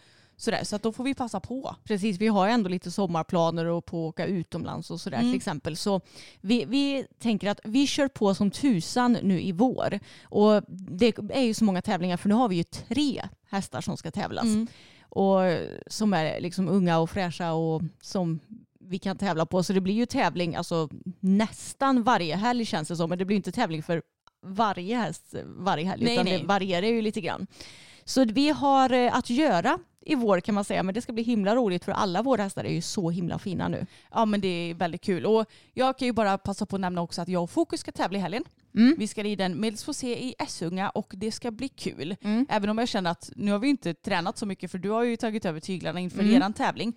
[0.41, 0.63] sådär.
[0.63, 1.75] Så att då får vi passa på.
[1.83, 5.31] Precis, vi har ju ändå lite sommarplaner och på att åka utomlands och sådär Mm.
[5.31, 5.77] till exempel.
[5.77, 6.01] Så
[6.41, 9.99] vi, vi tänker att vi kör på som tusan nu i vår.
[10.23, 13.97] Och det är ju så många tävlingar för nu har vi ju tre hästar som
[13.97, 14.43] ska tävlas.
[14.43, 14.67] Mm.
[15.09, 15.39] Och
[15.87, 18.39] som är liksom unga och fräscha och som
[18.79, 19.63] vi kan tävla på.
[19.63, 20.89] Så det blir ju tävling alltså,
[21.19, 23.09] nästan varje helg känns det som.
[23.09, 24.01] Men det blir inte tävling för
[24.45, 26.03] varje häst varje helg.
[26.03, 26.39] Nej, utan nej.
[26.39, 27.47] det varierar ju lite grann.
[28.05, 30.83] Så vi har eh, att göra i vår kan man säga.
[30.83, 33.67] Men det ska bli himla roligt för alla våra hästar är ju så himla fina
[33.67, 33.85] nu.
[34.11, 35.25] Ja men det är väldigt kul.
[35.25, 37.91] Och jag kan ju bara passa på att nämna också att jag och Fokus ska
[37.91, 38.43] tävla i helgen.
[38.75, 38.95] Mm.
[38.97, 42.15] Vi ska rida en medelsfossé i Essunga och det ska bli kul.
[42.21, 42.45] Mm.
[42.49, 45.03] Även om jag känner att nu har vi inte tränat så mycket för du har
[45.03, 46.35] ju tagit över tyglarna inför Mm.
[46.35, 46.93] eran tävling.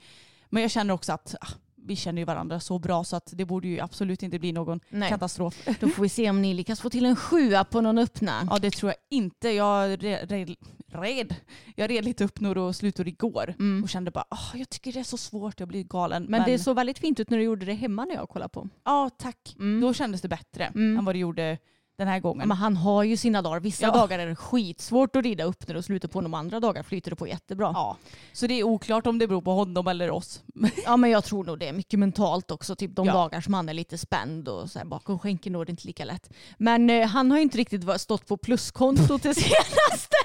[0.51, 1.47] Men jag känner också att ah,
[1.87, 4.81] vi känner ju varandra så bra så att det borde ju absolut inte bli någon
[4.89, 5.09] Nej.
[5.09, 5.69] katastrof.
[5.81, 8.47] Då får vi se om ni lyckas få till en sjua på någon öppna.
[8.51, 9.49] Ja det tror jag inte.
[9.49, 10.57] Jag red,
[10.93, 11.35] red.
[11.77, 13.83] Jag red lite upp några och slutor igår Mm.
[13.83, 16.27] och kände bara ah, jag tycker det är så svårt, jag blir galen.
[16.29, 18.69] Men, det såg väldigt fint ut när du gjorde det hemma när jag kollade på.
[18.85, 19.57] Ja tack.
[19.59, 19.81] Mm.
[19.81, 20.99] Då kändes det bättre Mm.
[20.99, 21.59] än vad det gjorde
[21.99, 22.49] den här gången.
[22.49, 23.61] Men han har ju sina dagar.
[23.61, 23.93] Vissa Ja.
[23.93, 26.21] dagar är det skitsvårt att rida upp när och sluta på.
[26.21, 27.71] De andra dagar flyter det på jättebra.
[27.75, 27.97] Ja,
[28.33, 30.43] så det är oklart om det beror på honom eller oss.
[30.85, 32.77] Ja men jag tror nog det är mycket mentalt också.
[32.77, 33.13] Typ de Ja.
[33.13, 36.05] dagar som han är lite spänd och så här bakom skänken är det inte lika
[36.05, 36.31] lätt.
[36.59, 40.17] Men eh, han har ju inte riktigt stått på pluskonto till senaste.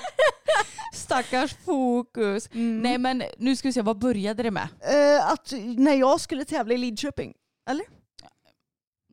[0.93, 2.49] Stackars fokus.
[2.51, 4.67] Nej men nu ska vi se, vad började det med?
[4.81, 7.33] Eh, att när jag skulle tävla i Lidköping.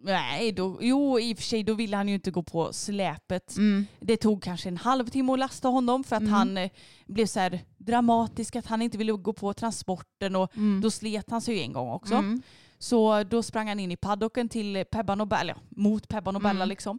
[0.06, 3.56] Nej, då, jo i och för sig då ville han ju inte gå på släpet.
[3.56, 3.86] Mm.
[4.00, 6.32] Det tog kanske en halvtimme att lasta honom för att Mm.
[6.32, 6.70] han eh,
[7.06, 10.80] blev så här dramatisk att han inte ville gå på transporten och Mm.
[10.80, 12.14] då slet han sig en gång också.
[12.14, 12.42] Mm.
[12.78, 16.54] Så då sprang han in i paddocken till Pebban och Bella, mot Pebban och Bella
[16.64, 16.68] Mm.
[16.68, 16.98] liksom.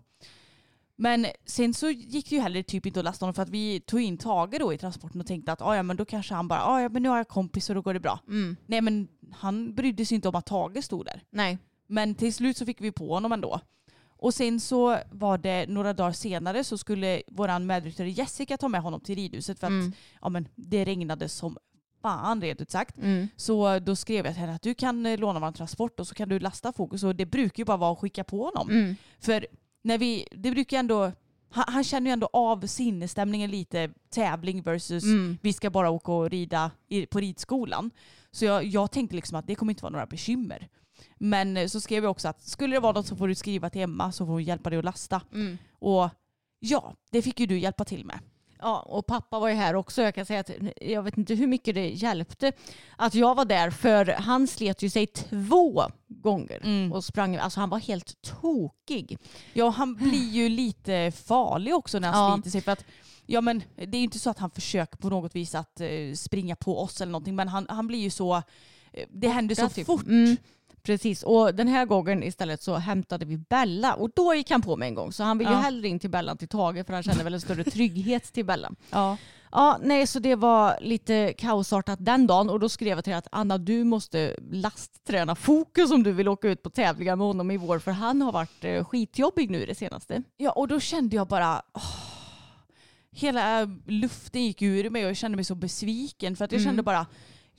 [0.99, 3.79] Men sen så gick det ju heller typ inte att lasta honom för att vi
[3.79, 6.47] tog in Tage då i transporten och tänkte att "Ah, ja men då kanske han
[6.47, 8.19] bara "Ah, ja men nu har jag kompis och då går det bra.
[8.27, 8.55] Mm.
[8.65, 11.21] Nej men han brydde sig inte om att Tage stod där.
[11.29, 11.57] Nej.
[11.87, 13.59] Men till slut så fick vi på honom ändå.
[14.19, 18.81] Och sen så var det några dagar senare så skulle våran medryttare Jessica ta med
[18.81, 19.91] honom till ridhuset för att Mm.
[20.21, 21.57] ja, men det regnade som
[22.01, 22.97] fan rent ut sagt.
[22.97, 23.27] Mm.
[23.35, 26.15] Så då skrev jag till henne att du kan eh, låna vår transport och så
[26.15, 27.03] kan du lasta fokus.
[27.03, 28.69] Och det brukar ju bara vara att skicka på honom.
[28.69, 28.95] Mm.
[29.19, 29.47] För
[29.81, 31.11] när vi, det brukar ändå,
[31.49, 35.37] han, han känner ju ändå av sinnesstämningen lite tävling versus Mm.
[35.41, 37.91] vi ska bara åka och rida i, på ridskolan.
[38.31, 40.67] Så jag, jag tänkte liksom att det kommer inte vara några bekymmer.
[41.17, 43.69] Men eh, så skrev jag också att skulle det vara något så får du skriva
[43.69, 45.21] till Emma så får hon hjälpa dig att lasta.
[45.33, 45.57] Mm.
[45.79, 46.09] Och
[46.59, 48.19] ja, det fick ju du hjälpa till med.
[48.59, 50.01] Ja, och pappa var ju här också.
[50.01, 50.51] Jag kan säga att
[50.81, 52.51] jag vet inte hur mycket det hjälpte
[52.95, 56.93] att jag var där för han slet ju sig två gånger Mm.
[56.93, 57.35] och sprang.
[57.35, 59.17] Alltså han var helt tokig.
[59.53, 62.35] Ja, han blir ju lite farlig också när han Ja.
[62.35, 62.61] sliter sig.
[62.61, 62.85] För att,
[63.25, 66.13] ja, men det är ju inte så att han försöker på något vis att eh,
[66.15, 67.35] springa på oss eller någonting.
[67.35, 68.35] Men han, han blir ju så...
[68.93, 69.85] eh, Det händer så typ.
[69.85, 70.03] fort.
[70.07, 70.37] Mm.
[70.87, 74.75] Precis, och den här gången istället så hämtade vi Bella och då gick han på
[74.77, 75.11] mig en gång.
[75.11, 75.59] Så han vill ju Ja.
[75.59, 78.45] hellre in till Bella än till Tage för han känner väl en större trygghet till
[78.45, 78.71] Bella.
[78.91, 79.17] Ja.
[79.51, 83.19] Ja, nej, så det var lite kaosartat den dagen och då skrev jag till henne
[83.19, 87.51] att Anna, du måste lastträna fokus om du vill åka ut på tävlingar med honom
[87.51, 90.23] i vår för han har varit eh, skitjobbig nu det senaste.
[90.37, 91.61] ja, och då kände jag bara...
[91.73, 91.81] åh,
[93.11, 96.35] hela eh, luften gick ur mig och jag kände mig så besviken.
[96.35, 96.69] För att jag Mm.
[96.69, 97.05] kände bara...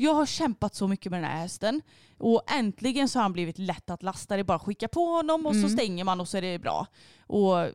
[0.00, 1.82] Jag har kämpat så mycket med den här hästen
[2.18, 4.34] och äntligen så har han blivit lätt att lasta.
[4.36, 5.70] Det är bara att skicka på honom och så Mm.
[5.70, 6.86] stänger man och så är det bra.
[7.26, 7.66] Och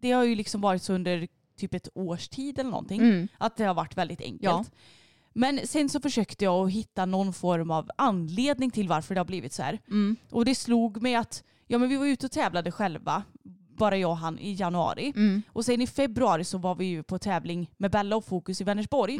[0.00, 3.00] det har ju liksom varit så under typ ett års tid eller någonting.
[3.00, 3.28] Mm.
[3.38, 4.42] Att det har varit väldigt enkelt.
[4.42, 4.64] Ja.
[5.32, 9.24] Men sen så försökte jag att hitta någon form av anledning till varför det har
[9.26, 9.78] blivit så här.
[9.88, 10.16] Mm.
[10.30, 13.22] Och det slog mig att ja, men vi var ute och tävlade själva,
[13.76, 15.12] bara jag och han, i januari.
[15.16, 15.42] Mm.
[15.48, 18.64] Och sen i februari så var vi ju på tävling med Bella och Fokus i
[18.64, 19.18] Vänersborg.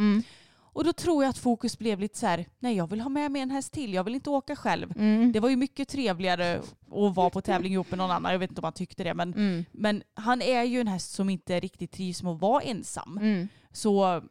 [0.75, 3.31] Och då tror jag att Fokus blev lite så här, nej jag vill ha med
[3.33, 4.93] mig en häst till, jag vill inte åka själv.
[4.97, 5.33] Mm.
[5.33, 6.59] Det var ju mycket trevligare
[6.91, 9.15] att vara på tävling ihop med någon annan, jag vet inte om han tyckte det.
[9.15, 9.65] Men, Mm.
[9.73, 13.19] men han är ju en häst som inte riktigt trivs med att vara ensam.
[13.19, 13.49] Mm.
[13.73, 14.23] Så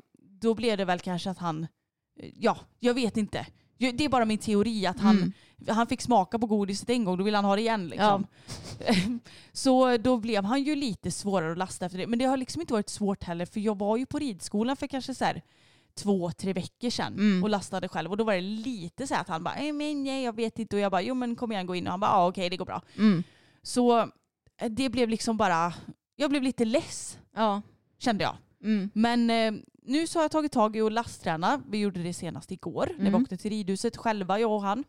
[0.41, 1.67] då blev det väl kanske att han,
[2.33, 3.45] ja, jag vet inte.
[3.77, 5.33] Det är bara min teori att han, Mm.
[5.75, 7.87] han fick smaka på godiset en gång, då vill han ha det igen.
[7.87, 8.27] Liksom.
[9.51, 12.07] Så då blev han ju lite svårare att lasta efter det.
[12.07, 14.87] Men det har liksom inte varit svårt heller, för jag var ju på ridskolan för
[14.87, 15.41] kanske så här
[15.95, 17.43] två, tre veckor sedan Mm.
[17.43, 18.11] och lastade själv.
[18.11, 20.75] Och då var det lite så att han bara, "Nej, men nej, jag vet inte.
[20.75, 21.87] Och jag bara, jo men kom igen, gå in.
[21.87, 22.81] Och han bara, ja okej, det går bra.
[22.97, 23.23] Mm.
[23.61, 25.73] Så eh, det blev liksom bara,
[26.15, 27.61] jag blev lite less Ja.
[27.99, 28.35] kände jag.
[28.63, 28.89] Mm.
[28.93, 31.61] Men eh, nu så har jag tagit tag i att lastträna.
[31.69, 33.21] Vi gjorde det senast igår när vi Mm.
[33.23, 34.83] åkte till ridhuset själva, jag och han.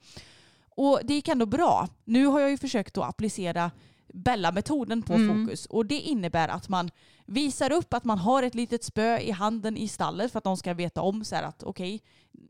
[0.76, 1.88] Och det gick ändå bra.
[2.04, 3.70] Nu har jag ju försökt att applicera
[4.12, 5.44] Bella-metoden på Mm.
[5.46, 6.90] fokus och det innebär att man
[7.26, 10.56] visar upp att man har ett litet spö i handen i stallet för att de
[10.56, 12.00] ska veta om så att okej,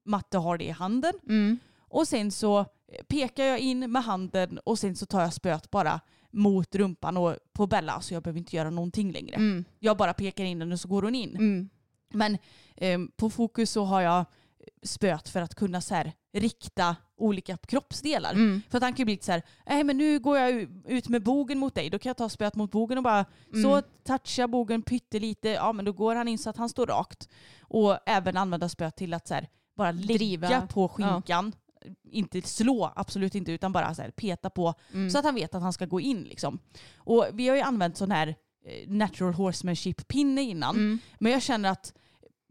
[0.05, 1.13] Matte har det i handen.
[1.29, 1.59] Mm.
[1.89, 2.65] Och sen så
[3.09, 6.01] pekar jag in med handen och sen så tar jag spöet bara
[6.31, 9.35] mot rumpan och på Bella så jag behöver inte göra någonting längre.
[9.37, 9.65] Mm.
[9.79, 11.37] Jag bara pekar in den och så går hon in.
[11.37, 11.69] Mm.
[12.15, 12.39] Men
[12.77, 14.25] eh, på fokus så har jag
[14.83, 18.33] spöet för att kunna så här, rikta olika kroppsdelar.
[18.33, 18.63] Mm.
[18.71, 21.09] För att han kan ju bli lite så här, nej men nu går jag ut
[21.09, 23.63] med bogen mot dig, då kan jag ta spöet mot bogen och bara Mm.
[23.63, 27.29] så toucha bogen pyttelite, ja men då går han in så att han står rakt.
[27.61, 30.67] Och även använda spöet till att så här, bara lägga Driva.
[30.67, 31.53] på skinkan.
[32.11, 35.11] Inte slå, absolut inte, utan bara så här, peta på Mm.
[35.11, 36.23] så att han vet att han ska gå in.
[36.23, 36.59] Liksom.
[36.97, 38.29] Och vi har ju använt sån här
[38.67, 40.77] eh, natural horsemanship-pinne innan.
[40.77, 40.99] Mm.
[41.19, 41.95] Men jag känner att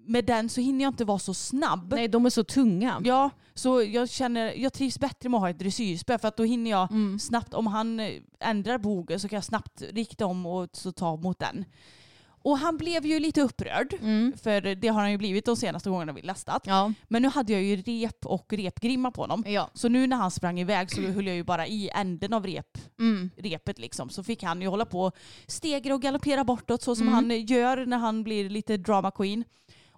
[0.05, 1.93] med den så hinner jag inte vara så snabb.
[1.95, 3.01] Nej, de är så tunga.
[3.05, 6.43] Ja, så jag känner, jag trivs bättre med att ha ett dressyrspö för att då
[6.43, 7.19] hinner jag Mm.
[7.19, 8.01] snabbt, om han
[8.39, 11.65] ändrar bogen så kan jag snabbt rikta om och så ta mot den.
[12.43, 14.33] Och han blev ju lite upprörd, Mm.
[14.43, 16.63] för det har han ju blivit de senaste gångerna vi lastat.
[16.65, 16.93] Ja.
[17.07, 19.43] Men nu hade jag ju rep och repgrimma på honom.
[19.47, 19.69] ja.
[19.73, 22.77] Så nu när han sprang iväg så höll jag ju bara i änden av rep,
[22.99, 23.29] Mm.
[23.37, 24.09] repet liksom.
[24.09, 25.15] Så fick han ju hålla på och
[25.47, 27.13] stegra och galoppera bortåt så som Mm.
[27.13, 29.43] han gör när han blir lite drama queen.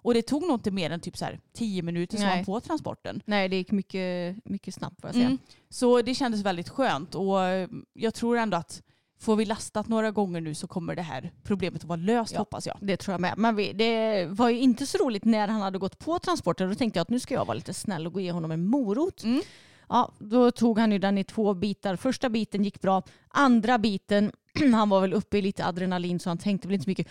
[0.04, 2.36] Och det tog nog inte mer än typ så här tio minuter var Nej.
[2.36, 3.22] han på transporten.
[3.24, 5.26] Nej, det gick mycket, mycket snabbt får jag säga.
[5.26, 5.38] Mm.
[5.68, 8.82] Så det kändes väldigt skönt och eh, jag tror ändå att
[9.18, 12.38] får vi lastat några gånger nu så kommer det här problemet att vara löst Ja.
[12.38, 12.76] hoppas jag.
[12.80, 13.34] Det tror jag med.
[13.36, 16.68] Men det var ju inte så roligt när han hade gått på transporten.
[16.68, 18.64] Då tänkte jag att nu ska jag vara lite snäll och gå ge honom en
[18.64, 19.24] morot.
[19.24, 19.42] Mm.
[19.88, 21.96] Ja, då tog han ju den i två bitar.
[21.96, 23.02] Första biten gick bra.
[23.28, 24.32] Andra biten,
[24.74, 27.08] han var väl uppe i lite adrenalin så han tänkte väl inte så mycket.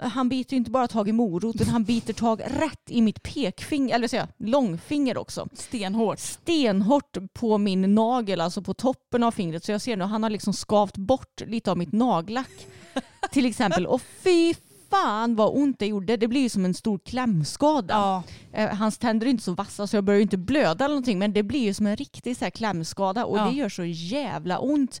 [0.00, 3.94] Han biter ju inte bara tag i moroten, han biter tag rätt i mitt pekfinger,
[3.94, 5.48] eller säger jag, långfinger också.
[5.54, 6.18] Stenhårt.
[6.18, 9.64] Stenhårt på min nagel, alltså på toppen av fingret.
[9.64, 12.66] Så jag ser nu, han har liksom skavt bort lite av mitt nagellack.
[13.32, 13.86] till exempel.
[13.86, 14.54] Och fy
[14.90, 16.16] fan vad ont det gjorde.
[16.16, 17.94] Det blir ju som en stor klämskada.
[17.94, 18.22] Ja.
[18.52, 21.18] Eh, hans tänder är inte så vassa så jag börjar ju inte blöda eller någonting
[21.18, 23.44] men det blir ju som en riktig så här klämskada och Ja.
[23.44, 25.00] det gör så jävla ont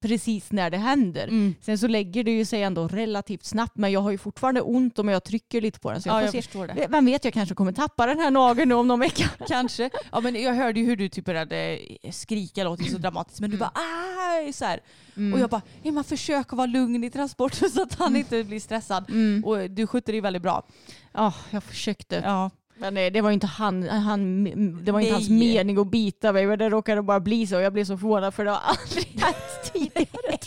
[0.00, 1.24] precis när det händer.
[1.28, 1.54] Mm.
[1.60, 4.98] Sen så lägger det ju sig ändå relativt snabbt men jag har ju fortfarande ont
[4.98, 6.02] om jag trycker lite på den.
[6.02, 6.42] Så jag Ja, jag se.
[6.42, 6.86] förstår det.
[6.90, 9.24] Vem vet, jag kanske kommer tappa den här nageln nu om någon vecka.
[9.48, 9.90] Kanske.
[10.12, 11.78] Ja, men jag hörde ju hur du typ började
[12.10, 14.64] skrika, låter så dramatiskt, men du bara aj så.
[15.16, 15.32] Mm.
[15.34, 18.60] Och jag bara, ja, man försöker vara lugn i transporten så att han inte blir
[18.60, 19.10] stressad.
[19.10, 19.44] Mm.
[19.44, 20.66] Och du skötte det väldigt bra.
[21.12, 22.22] Ja, jag försökte.
[22.24, 22.50] Ja.
[22.82, 24.44] Men eh, det var inte, han, han,
[24.84, 27.54] det var inte hans mening att bita mig men det råkade bara bli så.
[27.54, 30.38] Jag blev så förvånad för det har aldrig hänt tidigare.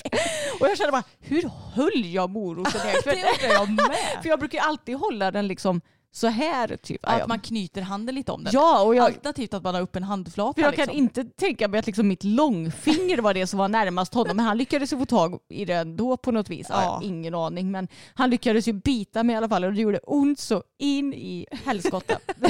[0.59, 2.81] Och jag kände bara, hur höll jag moroten?
[3.03, 4.21] Det undrar jag med.
[4.21, 5.81] för jag brukar ju alltid hålla den liksom
[6.15, 7.01] så här typ.
[7.03, 8.53] Att man knyter handen lite om den.
[8.53, 10.53] ja och jag, Alternativt att man har upp en handflata.
[10.53, 10.97] för jag kan liksom.
[10.97, 14.37] inte tänka mig att liksom mitt långfinger var det som var närmast honom.
[14.37, 16.67] Men han lyckades ju få tag i det ändå på något vis.
[16.69, 16.81] Ja.
[16.83, 17.01] Ja.
[17.03, 17.71] ingen aning.
[17.71, 21.13] Men han lyckades ju bita mig i alla fall och det gjorde ont så in
[21.13, 22.17] i helskotta.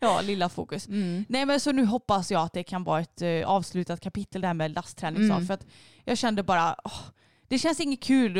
[0.00, 0.88] Ja, lilla fokus.
[0.88, 1.24] Mm.
[1.28, 4.46] Nej men så nu hoppas jag att det kan vara ett uh, avslutat kapitel det
[4.46, 5.22] här med lastträning.
[5.22, 5.46] Mm.
[5.46, 5.66] För att
[6.04, 7.00] jag kände bara, åh,
[7.48, 8.34] det känns inget kul.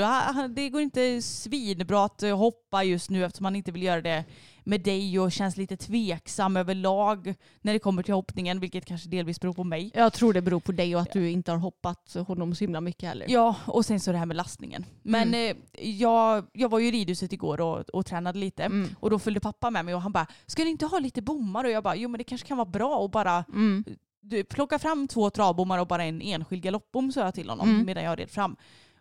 [0.51, 4.25] Det går inte svinbra att eh, hoppa just nu eftersom man inte vill göra det
[4.65, 9.41] med dig och känns lite tveksam överlag när det kommer till hoppningen, vilket kanske delvis
[9.41, 9.91] beror på mig.
[9.95, 12.81] Jag tror det beror på dig och att du inte har hoppat honom så himla
[12.81, 13.27] mycket heller.
[13.29, 14.85] Ja, och sen så det här med lastningen.
[15.03, 15.57] Men Mm.
[15.73, 18.63] eh, jag, jag var ju i ridhuset igår och, och tränade lite.
[18.65, 18.89] Mm.
[19.01, 21.65] Och då följde pappa med mig och han bara, ska ni inte ha lite bommar?
[21.65, 23.85] Och jag bara, jo men det kanske kan vara bra att bara Mm.
[24.21, 27.87] du, plocka fram två travbommar och bara en enskild galoppbom sa jag till honom Mm.
[27.87, 28.57] medan jag red fram.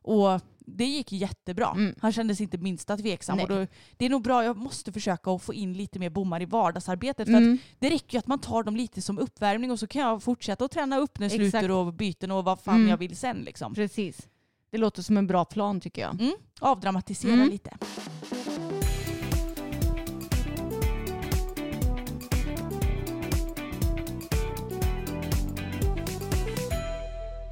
[0.05, 1.71] Och det gick jättebra.
[1.75, 1.95] Mm.
[2.01, 3.35] Han kändes inte minsta tveksam.
[3.37, 3.43] Nej.
[3.43, 6.41] Och då, det är nog bra, jag måste försöka att få in lite mer bommar
[6.41, 7.27] i vardagsarbetet.
[7.27, 7.53] För Mm.
[7.53, 10.23] att det räcker ju att man tar dem lite som uppvärmning och så kan jag
[10.23, 11.41] fortsätta att träna upp när Exakt.
[11.51, 12.89] sluter och byten och vad fan Mm.
[12.89, 13.37] jag vill sen.
[13.37, 13.73] Liksom.
[13.73, 14.27] Precis.
[14.71, 16.21] Det låter som en bra plan tycker jag.
[16.21, 16.33] Mm.
[16.59, 17.49] Avdramatisera Mm.
[17.49, 17.77] lite.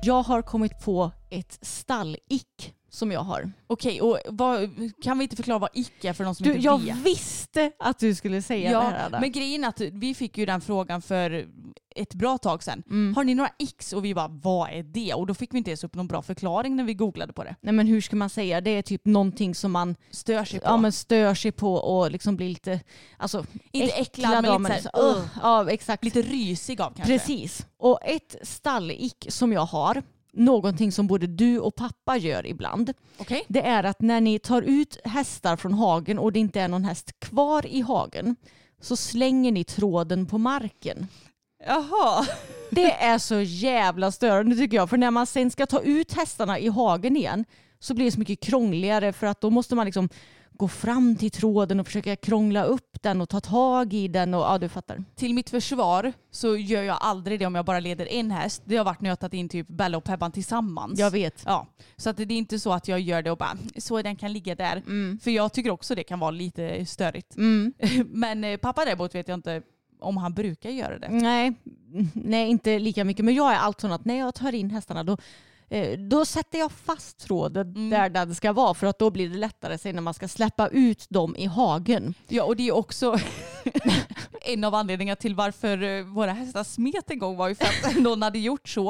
[0.06, 3.52] Jag har kommit på ett stallick som jag har.
[3.68, 4.70] Okej, och vad,
[5.04, 6.98] kan vi inte förklara vad icke är för någon som Du, inte jag vet?
[6.98, 8.98] visste att du skulle säga det här.
[9.00, 9.20] Ja, Anna.
[9.20, 11.48] men grejen är att vi fick ju den frågan för
[11.96, 12.84] ett bra tag sedan.
[12.90, 13.16] Mm.
[13.16, 13.94] Har ni några x?
[13.94, 15.14] Och vi bara, vad är det?
[15.14, 17.56] Och då fick vi inte ens upp någon bra förklaring när vi googlade på det.
[17.62, 18.62] Nej men hur ska man säga?
[18.62, 20.66] Det är typ någonting som man Stör sig på.
[20.66, 22.80] ja, men stör sig på och liksom blir lite,
[23.18, 26.04] alltså inte äcklad, av, men lite, så här, uh, Ja exakt.
[26.04, 27.18] lite rysig av kanske.
[27.18, 27.66] Precis.
[27.78, 32.94] Och ett stallick som jag har någonting som både du och pappa gör ibland.
[33.18, 33.46] Okej.
[33.48, 36.84] Det är att när ni tar ut hästar från hagen och det inte är någon
[36.84, 38.36] häst kvar i hagen
[38.82, 41.08] så slänger ni tråden på marken.
[41.66, 42.26] Jaha.
[42.70, 44.90] Det är så jävla störande tycker jag.
[44.90, 47.46] För när man sen ska ta ut hästarna i hagen igen
[47.80, 50.10] så blir det så mycket krångligare för att då måste man liksom
[50.52, 54.42] gå fram till tråden och försöka krångla upp den och ta tag i den och
[54.42, 55.04] ja du fattar.
[55.16, 58.62] Till mitt försvar så gör jag aldrig det om jag bara leder en häst.
[58.66, 61.00] Det har varit när jag tagit in typ Bella och Pebban tillsammans.
[61.00, 61.44] Jag vet.
[61.46, 64.16] Ja, så att det är inte så att jag gör det och bara så den
[64.16, 64.78] kan ligga där.
[64.78, 65.20] Mm.
[65.24, 67.38] För jag tycker också det kan vara lite störigt.
[67.38, 67.74] Mm.
[68.06, 69.62] Men eh, pappa däremot vet jag inte
[70.04, 71.10] om han brukar göra det.
[71.10, 71.54] Nej,
[72.14, 73.26] nej, inte lika mycket.
[73.26, 75.18] Men jag är allt sån att när jag tar in hästarna då,
[75.70, 77.90] eh, då sätter jag fast tråden Mm.
[77.90, 80.68] där den ska vara för att då blir det lättare sen när man ska släppa
[80.68, 82.14] ut dem i hagen.
[82.28, 83.18] Ja och det är också
[84.46, 87.96] en av anledningarna till varför eh, våra hästar smet en gång var ju för att
[88.02, 88.90] någon hade gjort så.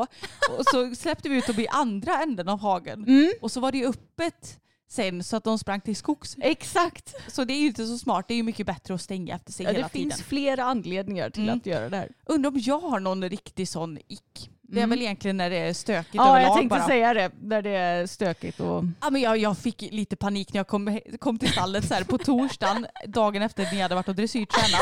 [0.57, 3.03] Och så släppte vi ut dem i andra änden av hagen.
[3.07, 3.31] Mm.
[3.41, 4.59] Och så var det öppet
[4.89, 6.35] sen så att de sprang till skogs.
[6.41, 7.15] Exakt.
[7.27, 8.25] Så det är ju inte så smart.
[8.27, 10.25] Det är ju mycket bättre att stänga efter sig Ja, hela det finns tiden.
[10.27, 11.57] flera anledningar till Mm.
[11.57, 12.09] att göra det här.
[12.25, 14.49] Undrar om jag har någon riktig sån ick.
[14.61, 14.89] Det är Mm.
[14.89, 16.87] väl egentligen när det är stökigt Ja, jag tänkte bara.
[16.87, 17.31] säga det.
[17.41, 18.83] Där det är stökigt och...
[19.01, 22.03] Ja, men jag, jag fick lite panik när jag kom, kom till stallet så här,
[22.03, 24.81] på torsdagen, dagen efter ni hade varit och dressyrtränat.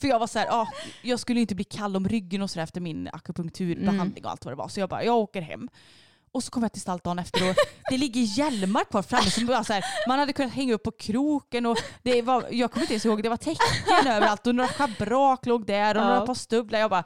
[0.00, 0.68] För jag var så här, ah,
[1.02, 4.52] jag skulle inte bli kall om ryggen och så efter min akupunkturbehandling och allt vad
[4.52, 4.68] det var.
[4.68, 5.68] Så jag bara, jag åker hem.
[6.34, 7.56] Och så kom jag till stallet dagen efter och
[7.90, 10.90] det ligger hjälmar kvar framme som bara så här, man hade kunnat hänga upp på
[10.90, 14.68] kroken och det var, jag kommer inte ens ihåg, det var tecken överallt och några
[14.68, 16.06] schabrak låg där och Ja.
[16.08, 16.78] några par stövlar.
[16.78, 17.04] Jag bara,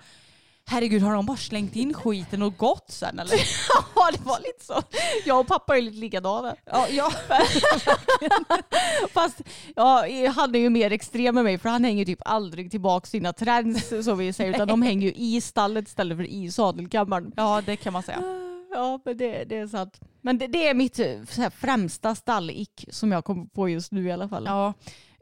[0.67, 3.37] herregud har de bara slängt in skiten och gått sen eller?
[3.95, 4.83] Ja, det var lite så.
[5.25, 6.57] Jag och pappa är lite likadana.
[6.65, 7.13] Ja, ja.
[9.13, 9.41] Fast
[9.77, 10.05] ja,
[10.37, 13.89] han är ju mer extrem än mig för han hänger typ aldrig tillbaka sina trends
[14.05, 17.33] som vi säger utan de hänger ju i stallet istället för i sadelkammaren.
[17.37, 18.23] ja det kan man säga.
[18.79, 20.01] Ja men det, det är sant.
[20.21, 23.93] Men det, det är mitt eh, så här, främsta stallick som jag kommer på just
[23.93, 24.45] nu i alla fall.
[24.47, 24.75] Ja,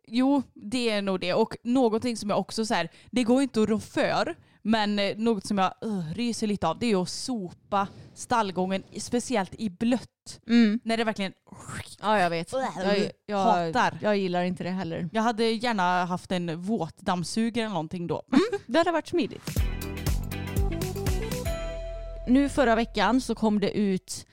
[0.06, 1.34] jo det är nog det.
[1.34, 5.16] Och någonting som jag också så här, det går inte att rå för, men eh,
[5.16, 10.40] något som jag uh, ryser lite av det är att sopa stallgången, speciellt i blött.
[10.48, 10.80] Mm.
[10.84, 11.32] När det verkligen...
[12.00, 12.52] ja jag vet.
[12.52, 13.98] Jag, jag, Hatar.
[14.02, 15.08] jag gillar inte det heller.
[15.12, 18.22] Jag hade gärna haft en våtdammsugare eller någonting då.
[18.66, 19.75] Det hade varit smidigt.
[22.28, 24.26] Nu förra veckan så kom det ut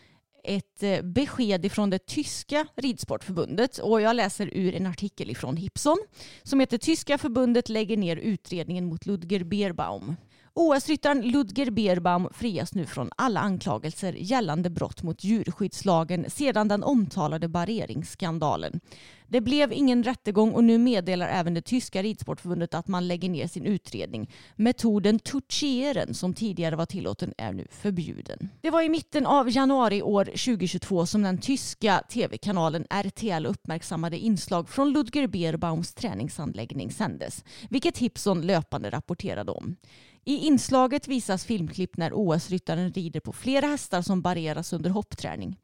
[0.44, 5.98] ett eh, besked ifrån det tyska ridsportförbundet och jag läser ur en artikel ifrån Hipson
[6.44, 10.16] som heter Tyska förbundet lägger ner utredningen mot Ludger Beerbaum.
[10.56, 17.48] OS-ryttaren Ludger Beerbaum frias nu från alla anklagelser gällande brott mot djurskyddslagen sedan den omtalade
[17.48, 18.80] barreringsskandalen.
[19.28, 23.48] Det blev ingen rättegång och nu meddelar även det tyska ridsportförbundet att man lägger ner
[23.48, 24.30] sin utredning.
[24.56, 28.50] Metoden toucheren som tidigare var tillåten är nu förbjuden.
[28.62, 34.70] Det var i mitten av januari år 2022 som den tyska tv-kanalen RTL uppmärksammade inslag
[34.70, 39.76] från Ludger Beerbaums träningsanläggning sändes, vilket Hipson löpande rapporterade om.
[40.26, 45.58] I inslaget visas filmklipp när OS-ryttaren rider på flera hästar som barreras under hoppträning.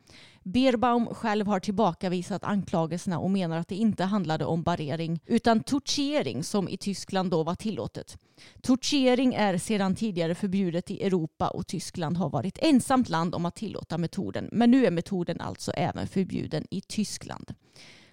[0.43, 6.43] Beerbaum själv har tillbakavisat anklagelserna och menar att det inte handlade om barrering utan tortering
[6.43, 8.18] som i Tyskland då var tillåtet.
[8.62, 13.55] Tortering är sedan tidigare förbjudet i Europa och Tyskland har varit ensamt land om att
[13.55, 17.53] tillåta metoden men nu är metoden alltså även förbjuden i Tyskland.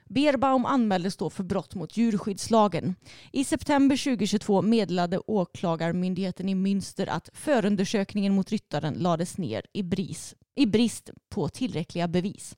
[0.08, 2.94] Beerbaum anmäldes då för brott mot djurskyddslagen.
[3.32, 10.34] I september 2022 meddelade åklagarmyndigheten i Münster att förundersökningen mot ryttaren lades ner i, bris,
[10.54, 12.56] i brist på tillräckliga bevis.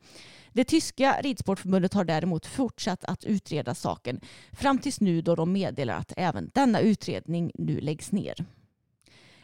[0.52, 4.20] Det tyska ridsportförbundet har däremot fortsatt att utreda saken
[4.52, 8.44] fram tills nu då de meddelar att även denna utredning nu läggs ner.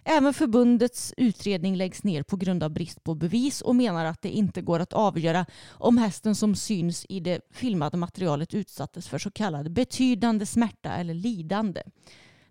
[0.04, 4.30] Även förbundets utredning läggs ner på grund av brist på bevis och menar att det
[4.30, 9.30] inte går att avgöra om hästen som syns i det filmade materialet utsattes för så
[9.30, 11.82] kallad betydande smärta eller lidande.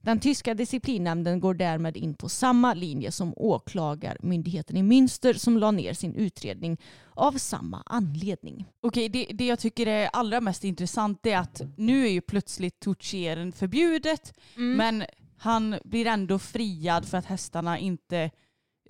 [0.02, 5.72] Den tyska disciplinnämnden går därmed in på samma linje som åklagarmyndigheten i Münster som la
[5.72, 6.78] ner sin utredning
[7.14, 8.66] av samma anledning.
[8.82, 12.80] Okej, det, det jag tycker är allra mest intressant är att nu är ju plötsligt
[12.80, 15.04] toucheren förbjudet men
[15.44, 18.18] han blir ändå friad för att hästarna inte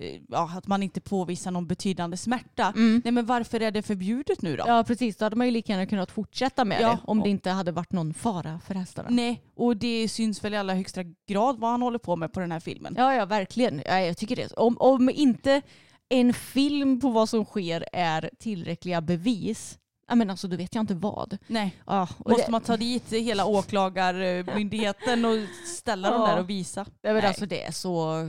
[0.00, 2.72] eh, Ja, att man inte påvisar någon betydande smärta.
[2.76, 4.64] Nej men varför är det förbjudet nu då?
[4.66, 6.88] Ja precis, då hade man ju lika gärna kunnat fortsätta med Ja.
[6.90, 9.08] det om det inte hade varit någon fara för hästarna.
[9.10, 12.40] Nej, och det syns väl i allra högsta grad vad han håller på med på
[12.40, 12.94] den här filmen.
[12.98, 13.82] Ja, ja verkligen.
[13.86, 14.52] Ja, jag tycker det.
[14.52, 15.62] Om, om inte
[16.08, 19.78] en film på vad som sker är tillräckliga bevis,
[20.08, 21.38] ja, men alltså, då vet jag inte vad.
[21.46, 21.76] Nej.
[21.86, 25.36] Ja, Måste det, man ta dit hela åklagarmyndigheten och
[25.66, 26.26] ställa dem Ja.
[26.26, 26.86] där och visa?
[26.88, 27.26] ja, men Nej.
[27.26, 28.28] alltså, det är så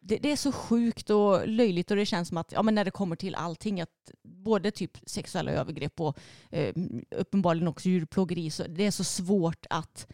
[0.00, 2.84] det, det är så sjukt och löjligt och det känns som att ja, men när
[2.84, 6.18] det kommer till allting, att både typ sexuella övergrepp och
[6.50, 6.74] eh,
[7.16, 10.06] uppenbarligen också djurplågeri, så det är så svårt att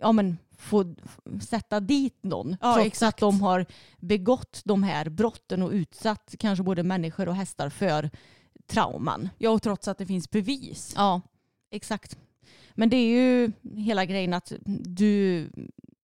[0.00, 0.94] ja, men, få
[1.40, 2.56] sätta dit någon.
[2.60, 3.14] Ja, trots exakt.
[3.14, 3.66] att de har
[3.98, 8.10] begått de här brotten och utsatt kanske både människor och hästar för
[8.66, 9.28] trauman.
[9.38, 10.92] Ja, och trots att det finns bevis.
[10.96, 11.20] Ja,
[11.70, 12.18] exakt.
[12.74, 14.52] Men det är ju hela grejen att
[14.84, 15.48] du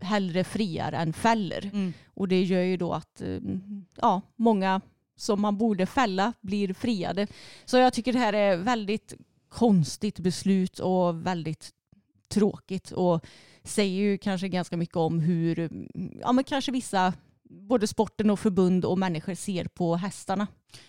[0.01, 1.71] hellre friar än fäller.
[1.73, 1.93] Mm.
[2.07, 3.39] Och det gör ju då att eh,
[3.97, 4.81] ja, många
[5.17, 7.27] som man borde fälla blir friade.
[7.65, 9.15] Så jag tycker det här är väldigt
[9.49, 11.71] konstigt beslut och väldigt
[12.29, 13.27] tråkigt och
[13.65, 15.71] säger ju kanske ganska mycket om hur
[16.21, 17.13] ja, men kanske vissa
[17.51, 20.47] både sporten och förbund och människor ser på hästarna.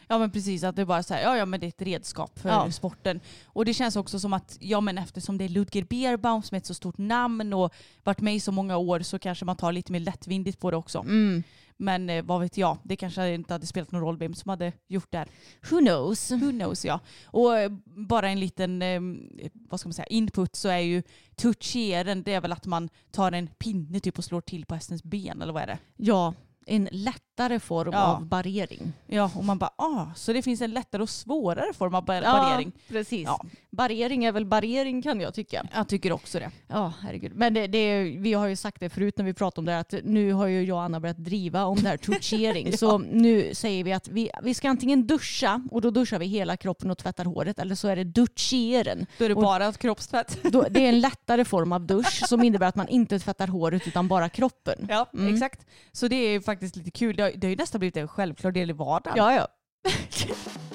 [0.07, 1.81] Ja men precis, att det är bara så här, ja ja men det är ett
[1.81, 2.71] redskap för Ja.
[2.71, 3.19] sporten.
[3.45, 6.57] Och det känns också som att, ja men eftersom det är Ludger Beerbaum som är
[6.59, 9.71] ett så stort namn och varit med i så många år så kanske man tar
[9.71, 10.99] lite mer lättvindigt på det också.
[10.99, 11.43] Mm.
[11.77, 14.73] Men eh, vad vet jag, det kanske inte hade spelat någon roll vem som hade
[14.87, 15.27] gjort det här.
[15.69, 16.31] Who knows?
[16.31, 16.99] Who knows ja.
[17.25, 19.01] Och eh, bara en liten, eh,
[19.69, 21.03] vad ska man säga, input så är ju
[21.35, 25.03] toucheren, det är väl att man tar en pinne typ och slår till på hästens
[25.03, 25.77] ben eller vad är det?
[25.97, 26.33] Ja,
[26.65, 28.03] en lättare form Ja.
[28.15, 28.93] av barrering.
[29.07, 32.21] Ja, och man bara ah, så det finns en lättare och svårare form av bar-
[32.21, 32.71] barering.
[32.87, 33.23] precis.
[33.25, 33.45] Ja.
[33.71, 35.65] Barering är väl barering kan jag tycka.
[35.73, 36.51] Jag tycker också det.
[36.67, 37.31] Ja, herregud.
[37.35, 39.79] Men det, det, vi har ju sagt det förut när vi pratade om det här,
[39.79, 42.77] att nu har ju jag och Anna börjat driva om det här touchering.
[42.77, 46.57] Så nu säger vi att vi, vi ska antingen duscha och då duschar vi hela
[46.57, 49.05] kroppen och tvättar håret eller så är det duscheren.
[49.17, 50.37] Då är det Och- bara kroppstvätt.
[50.43, 53.87] Då, det är en lättare form av dusch som innebär att man inte tvättar håret
[53.87, 54.87] utan bara kroppen.
[54.89, 55.33] Ja, Mm.
[55.33, 55.65] exakt.
[55.91, 57.15] Så det är faktiskt lite kul.
[57.15, 59.17] Det har, det har ju nästan blivit en självklar del i vardagen.
[59.17, 59.47] Ja, ja.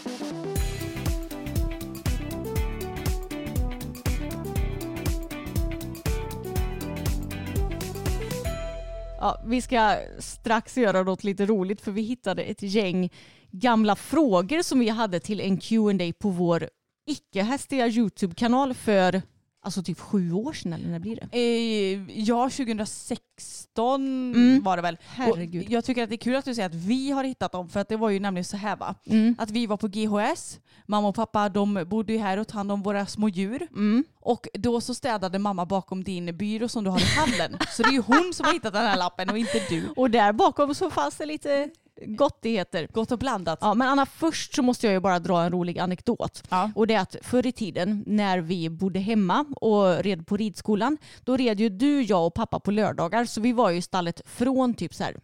[9.20, 13.10] Ja, vi ska strax göra något lite roligt för vi hittade ett gäng
[13.50, 16.68] gamla frågor som vi hade till en Q&A på vår
[17.06, 19.22] icke-hästiga YouTube-kanal för
[19.66, 21.28] alltså typ sju år sedan eller när blir det?
[21.38, 24.62] Eh, ja, 2016 Mm.
[24.62, 24.98] var det väl.
[25.06, 25.64] Herregud.
[25.66, 27.68] Och jag tycker att det är kul att du säger att vi har hittat dem
[27.68, 28.94] för att det var ju nämligen så här va.
[29.06, 29.34] Mm.
[29.38, 32.72] Att vi var på GHS, mamma och pappa de bodde ju här och tog hand
[32.72, 33.66] om våra små djur.
[33.72, 34.04] Mm.
[34.20, 37.58] Och då så städade mamma bakom din byrå som du har i hallen.
[37.76, 39.88] så det är ju hon som har hittat den här lappen och inte du.
[39.96, 41.70] Och där bakom så fanns det lite
[42.06, 42.88] gottigheter.
[42.92, 43.58] Gott och blandat.
[43.62, 46.42] Ja, men Anna, först så måste jag ju bara dra en rolig anekdot.
[46.48, 46.70] Ja.
[46.74, 50.98] Och det är att förr i tiden när vi bodde hemma och red på ridskolan,
[51.24, 53.24] då red ju du, jag och pappa på lördagar.
[53.24, 55.16] Så vi var ju i stallet från typ så här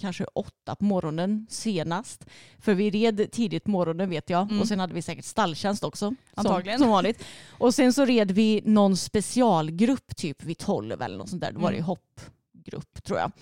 [0.00, 2.26] kanske åtta på morgonen senast.
[2.58, 4.42] För vi red tidigt på morgonen vet jag.
[4.42, 4.60] Mm.
[4.60, 6.14] Och sen hade vi säkert stalltjänst också.
[6.34, 6.78] Antagligen.
[6.78, 7.24] Som, som vanligt.
[7.58, 11.52] Och sen så red vi någon specialgrupp typ vid tolv eller något sånt där.
[11.52, 11.86] Då var det Mm.
[11.86, 13.32] hoppgrupp tror jag.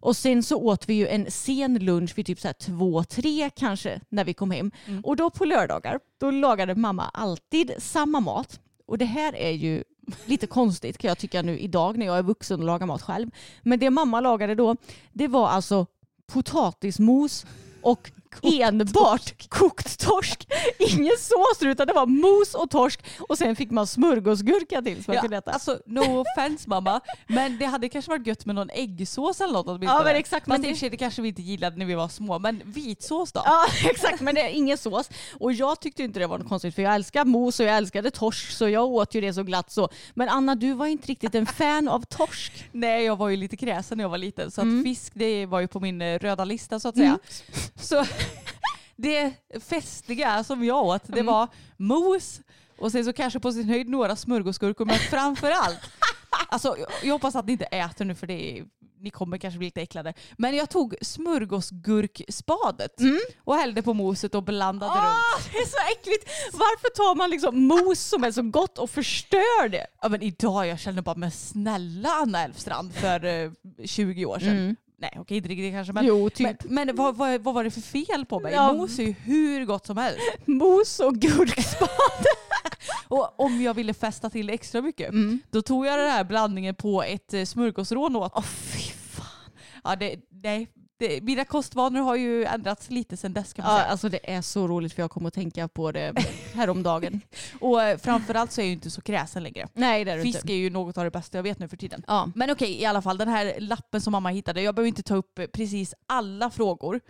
[0.00, 3.50] Och sen så åt vi ju en sen lunch vid typ så här två, tre
[3.50, 4.70] kanske när vi kom hem.
[4.86, 5.04] Mm.
[5.04, 8.60] Och då på lördagar, då lagade mamma alltid samma mat.
[8.86, 9.84] Och det här är ju
[10.24, 13.30] lite konstigt kan jag tycka nu idag när jag är vuxen och lagar mat själv.
[13.62, 14.76] Men det mamma lagade då,
[15.12, 15.86] det var alltså
[16.26, 17.46] potatismos
[17.82, 18.10] och
[18.42, 20.48] enbart kokt torsk.
[20.78, 25.24] Ingen sås utan det var mos och torsk och sen fick man smörgåsgurka till Ja,
[25.36, 25.50] äta.
[25.50, 29.66] alltså no offense mamma, men det hade kanske varit gött med någon äggsås eller något
[29.68, 29.92] åtminstone.
[30.00, 30.46] Ja men exakt.
[30.48, 33.42] Fast Men det, det kanske vi inte gillade när vi var små, men vitsås då?
[33.44, 35.10] Ja exakt men det är ingen sås.
[35.40, 38.10] Och jag tyckte inte det var något konstigt för jag älskar mos och jag älskade
[38.10, 39.88] torsk så jag åt ju det så glatt så.
[40.14, 42.64] Men Anna du var inte riktigt en fan av torsk.
[42.72, 44.84] Nej, jag var ju lite kräsen när jag var liten så att Mm.
[44.84, 47.18] fisk det var ju på min eh, röda lista så att säga.
[47.80, 48.04] Så
[49.02, 51.26] det festliga som jag åt det Mm.
[51.26, 52.40] var mos
[52.78, 55.78] och sen så kanske på sin höjd några smörgåsgurkor men framför allt
[56.48, 58.64] Alltså, jag- hoppas att ni inte äter nu för det är,
[59.00, 60.14] ni kommer kanske bli lite äcklade.
[60.38, 60.94] Men jag tog
[61.80, 62.92] smörgåsgurkspadet
[63.44, 65.02] och hällde på moset och blandade runt.
[65.02, 66.30] Ah, det är så äckligt!
[66.52, 69.86] Varför tar man liksom mos som är så gott och förstör det?
[70.02, 73.50] Ja, men idag jag känner bara men snälla Anna Elfstrand för eh,
[73.84, 74.48] 20 år sedan.
[74.48, 74.76] Mm.
[75.00, 77.70] Nej okej inte riktigt kanske men, jo typ men, men vad, vad, vad var det
[77.70, 78.52] för fel på mig?
[78.52, 78.72] Ja.
[78.72, 80.20] Mos är ju hur gott som helst.
[80.46, 81.88] mos och gurkspad.
[83.08, 85.40] Och om jag ville festa till extra mycket Mm.
[85.50, 88.32] då tog jag den här blandningen på ett eh, smörgåsrån åt.
[88.34, 89.52] Åh fy fan.
[89.84, 90.68] Ja, det, nej,
[91.00, 93.90] det, mina kostvanor har ju ändrats lite sedan dess kan man Ja, säga.
[93.90, 96.12] alltså det är så roligt för jag kommer att tänka på det
[96.54, 97.20] häromdagen.
[97.60, 99.68] Och eh, framförallt så är jag ju inte så kräsen längre.
[99.74, 100.52] Nej det är du Fisk inte.
[100.52, 102.04] är ju något av det bästa jag vet nu för tiden.
[102.06, 102.28] Ja.
[102.34, 104.62] Men okej, i alla fall den här lappen som mamma hittade.
[104.62, 107.00] Jag behöver inte ta upp precis alla frågor.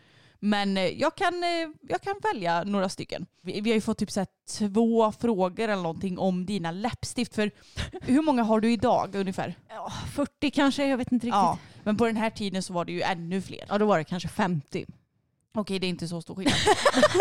[0.40, 3.26] Men eh, jag kan, eh, jag kan välja några stycken.
[3.42, 4.26] Vi, vi har ju fått typ så
[4.58, 7.34] två frågor eller någonting om dina läppstift.
[7.34, 7.50] För
[8.02, 9.54] hur många har du idag ungefär?
[9.68, 11.34] Ja, 40 kanske, jag vet inte riktigt.
[11.34, 13.78] Ja, Ja, men på den här tiden så var det ju ännu fler.
[13.78, 14.86] då var det kanske 50.
[15.54, 16.54] Okej, det är inte så stor skillnad.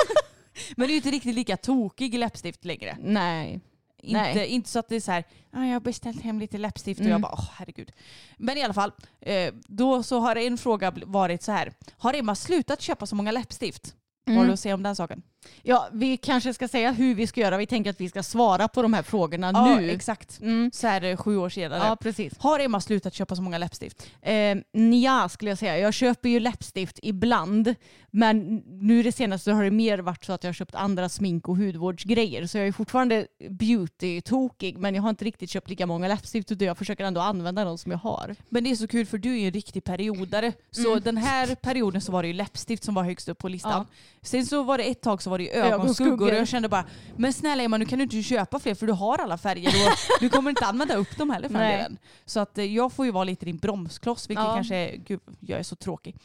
[0.77, 2.97] men det är ju inte riktigt lika tokig läppstift längre.
[3.01, 3.59] Nej.
[4.03, 4.47] Inte, Nej.
[4.47, 7.05] inte så att det är så här, ah, jag har beställt hem lite läppstift och
[7.05, 7.11] Mm.
[7.11, 7.91] jag bara, åh herregud.
[8.37, 8.91] Men i alla fall,
[9.21, 13.15] eh, då så har en fråga bl- varit så här, har Emma slutat köpa så
[13.15, 13.95] många läppstift?
[14.25, 14.47] Vad har Mm.
[14.47, 15.21] du att säga om den saken?
[15.63, 17.57] Ja, vi kanske ska säga hur vi ska göra.
[17.57, 19.89] Vi tänker att vi ska svara på de här frågorna Ja, nu.
[19.91, 20.39] exakt.
[20.41, 20.71] Mm.
[20.73, 21.79] Så här eh, sju år senare.
[21.87, 22.33] Ja, precis.
[22.37, 24.07] Har Emma slutat köpa så många läppstift?
[24.21, 25.77] Eh, nja, skulle jag säga.
[25.79, 27.75] Jag köper ju läppstift ibland.
[28.11, 31.47] Men nu det senaste har det mer varit så att jag har köpt andra smink
[31.49, 32.47] och hudvårdsgrejer.
[32.47, 34.77] Så jag är fortfarande beauty-tokig.
[34.77, 36.51] Men jag har inte riktigt köpt lika många läppstift.
[36.51, 38.35] Utan jag försöker ändå använda de som jag har.
[38.49, 40.53] Men det är så kul för du är ju en riktig periodare.
[40.71, 41.01] Så Mm.
[41.03, 43.71] den här perioden så var det ju läppstift som var högst upp på listan.
[43.89, 43.95] Ja.
[44.21, 46.85] Sen så var det ett tag så var det ju ögonskuggor och jag kände bara,
[47.17, 49.93] men snälla Emma nu kan du inte köpa fler för du har alla färger och
[50.19, 51.97] du kommer inte använda upp dem heller för den.
[52.25, 54.53] Så att eh, jag får ju vara lite din bromskloss vilket Ja.
[54.55, 56.15] kanske gud jag är så tråkig.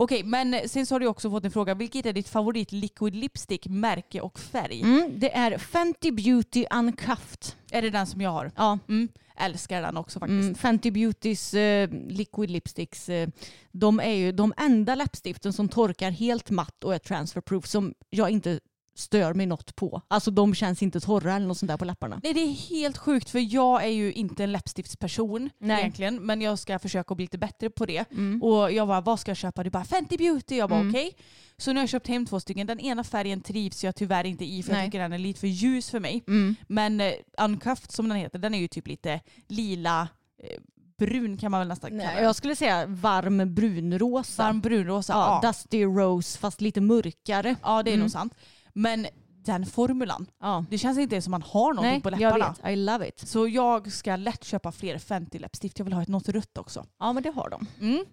[0.00, 3.14] Okej men sen så har du också fått en fråga, vilket är ditt favorit liquid
[3.14, 4.80] lipstick, märke och färg?
[4.80, 7.54] Mm, det är Fenty Beauty Uncuffed.
[7.70, 8.52] Är det den som jag har?
[8.56, 9.08] Ja, Mm.
[9.40, 10.42] Älskar den också faktiskt.
[10.42, 13.28] Mm, Fenty Beautys eh, liquid lipsticks, eh,
[13.72, 18.30] de är ju de enda läppstiften som torkar helt matt och är transferproof som jag
[18.30, 18.60] inte
[18.98, 20.02] stör mig något på.
[20.08, 22.20] Alltså de känns inte torra eller något sånt där på läpparna.
[22.22, 25.80] Nej det är helt sjukt för jag är ju inte en läppstiftsperson Nej.
[25.80, 28.10] egentligen men jag ska försöka bli lite bättre på det.
[28.10, 28.42] Mm.
[28.42, 29.62] Och jag bara, vad ska jag köpa?
[29.64, 30.56] Du bara, Fenty Beauty.
[30.56, 30.90] Jag bara, Mm.
[30.94, 31.12] okej.
[31.56, 32.66] Så nu har jag köpt hem två stycken.
[32.66, 34.86] Den ena färgen trivs jag tyvärr inte i för jag Nej.
[34.86, 36.22] tycker den är lite för ljus för mig.
[36.26, 36.54] Mm.
[36.68, 40.08] Men eh, Uncuffed som den heter, den är ju typ lite lila,
[40.42, 40.60] eh,
[40.98, 42.24] brun kan man väl nästan kalla Nej, den.
[42.24, 44.42] jag skulle säga varm brunrosa.
[44.42, 45.12] Varm brunrosa.
[45.12, 47.56] Ja, Dusty Rose fast lite mörkare.
[47.62, 48.00] ja, det är Mm.
[48.00, 48.34] nog sant.
[48.72, 49.06] Men
[49.44, 50.64] den formulan, Ja.
[50.70, 52.54] det känns inte som man har någonting Nej, på jag läpparna.
[52.62, 52.72] vet.
[52.72, 53.28] I love it.
[53.28, 55.78] Så jag ska lätt köpa fler Fenty läppstift.
[55.78, 56.84] Jag vill ha ett något rött också.
[56.98, 57.66] Ja men det har de.
[57.80, 58.04] Mm.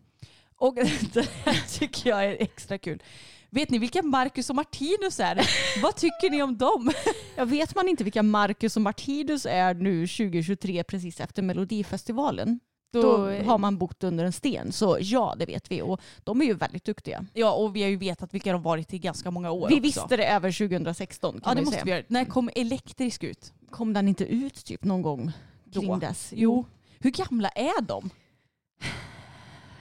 [0.58, 0.76] Och
[1.14, 3.04] det här tycker jag är extra kul.
[3.50, 5.50] Vet ni vilka Marcus och Martinus är?
[5.82, 6.92] Vad tycker ni om dem?
[7.36, 12.60] Jag vet man inte vilka Marcus och Martinus är nu 2023 precis efter Melodifestivalen.
[12.92, 14.72] Då har man bott under en sten.
[14.72, 15.82] Så ja, det vet vi.
[15.82, 17.26] Och de är ju väldigt duktiga.
[17.34, 19.82] Ja, och vi har ju vetat vilka de varit i ganska många år Vi också.
[19.82, 21.86] visste det över 2016 kan Ja, det måste säga.
[21.86, 22.04] vi göra.
[22.08, 23.54] När kom Elektrisk ut?
[23.70, 25.32] Kom den inte ut typ någon gång
[25.74, 25.96] kring Då.
[25.96, 26.34] dess?
[26.36, 26.66] Jo.
[27.00, 28.10] Hur gamla är de?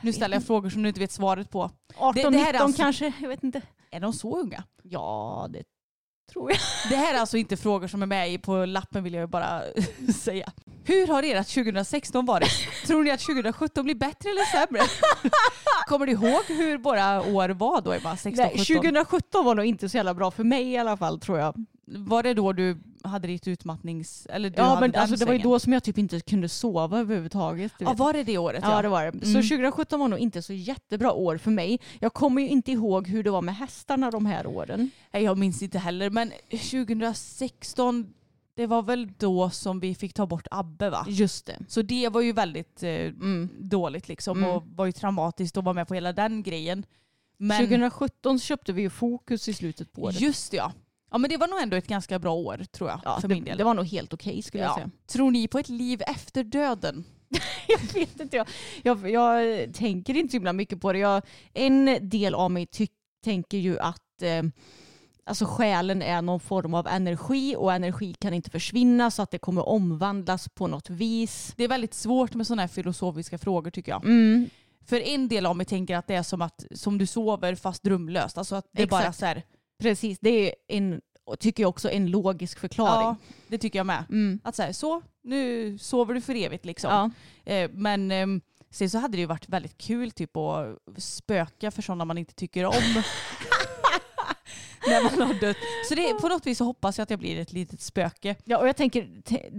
[0.01, 1.71] Nu ställer jag frågor som du inte vet svaret på.
[1.97, 3.13] 18, Det- det här är 19 alltså- kanske?
[3.21, 3.63] Jag vet inte.
[3.91, 4.65] Är de så unga?
[4.83, 5.63] Ja, det
[6.33, 6.59] tror jag.
[6.91, 9.63] Det här är alltså inte frågor som är med i på lappen vill jag bara
[10.23, 10.53] säga.
[10.87, 12.51] Hur har ert 2016 varit?
[12.87, 14.83] Tror ni att 2017 blir bättre eller sämre?
[15.87, 18.17] Kommer du ihåg hur våra år var då Emma?
[18.17, 18.77] 16, Nej, 17?
[18.77, 21.67] 2017 var nog inte så jävla bra för mig i alla fall tror jag.
[21.87, 24.27] Var det då du hade ditt utmattnings...
[24.31, 26.99] Eller du Ja, men alltså, det var ju då som jag typ inte kunde sova
[26.99, 27.73] överhuvudtaget.
[27.79, 27.99] Ja, vet.
[27.99, 28.65] var det det året?
[28.67, 29.13] Ja det var det.
[29.27, 29.43] Så Mm.
[29.43, 31.81] 2017 var nog inte så jättebra år för mig.
[32.01, 34.91] Jag kommer ju inte ihåg hur det var med hästarna de här åren.
[35.13, 36.11] Nej, jag minns inte heller.
[36.11, 38.07] Men 2016,
[38.55, 41.05] det var väl då som vi fick ta bort Abbe va?
[41.09, 41.59] Just det.
[41.69, 43.49] Så det var ju väldigt eh, Mm.
[43.59, 44.51] dåligt liksom Mm.
[44.51, 46.85] och var ju traumatiskt att vara med på hela den grejen.
[47.37, 50.21] Men 2017 så köpte vi ju Fokus i slutet på året.
[50.21, 50.73] just det, ja.
[51.11, 53.35] Ja men det var nog ändå ett ganska bra år tror jag Ja, för det,
[53.35, 53.59] min del.
[53.59, 54.75] det var nog helt okej skulle jag Ja.
[54.75, 54.91] säga.
[55.07, 57.05] Tror ni på ett liv efter döden?
[57.69, 58.37] Jag vet inte.
[58.37, 58.47] Jag,
[58.83, 60.99] jag, jag tänker inte så himla mycket på det.
[60.99, 62.69] Jag, en del av mig
[63.25, 64.43] tänker ju att eh,
[65.27, 69.39] alltså själen är någon form av energi och energi kan inte försvinna så att det
[69.39, 71.53] kommer omvandlas på något vis.
[71.57, 74.05] Det är väldigt svårt med sådana här filosofiska frågor tycker jag.
[74.05, 74.49] Mm.
[74.87, 77.83] För en del av mig tänker att det är som att som du sover fast
[77.83, 78.39] drömlöst.
[78.39, 79.19] Alltså att det är bara Exakt.
[79.19, 79.43] så här,
[79.79, 81.01] Precis, det är en,
[81.39, 83.07] tycker jag också en logisk förklaring.
[83.07, 83.17] ja
[83.49, 84.05] det tycker jag med.
[84.09, 84.41] Mm.
[84.45, 86.91] Att så här, så, nu sover du för evigt liksom.
[87.45, 87.53] Ja.
[87.53, 88.27] Eh, men eh,
[88.71, 92.35] sen så hade det ju varit väldigt kul typ att spöka för sådana man inte
[92.35, 92.75] tycker om.
[94.89, 95.57] När man har dött.
[95.89, 98.37] Så det, på något vis så hoppas jag att jag blir ett litet spöke.
[98.45, 99.09] Ja, och jag tänker,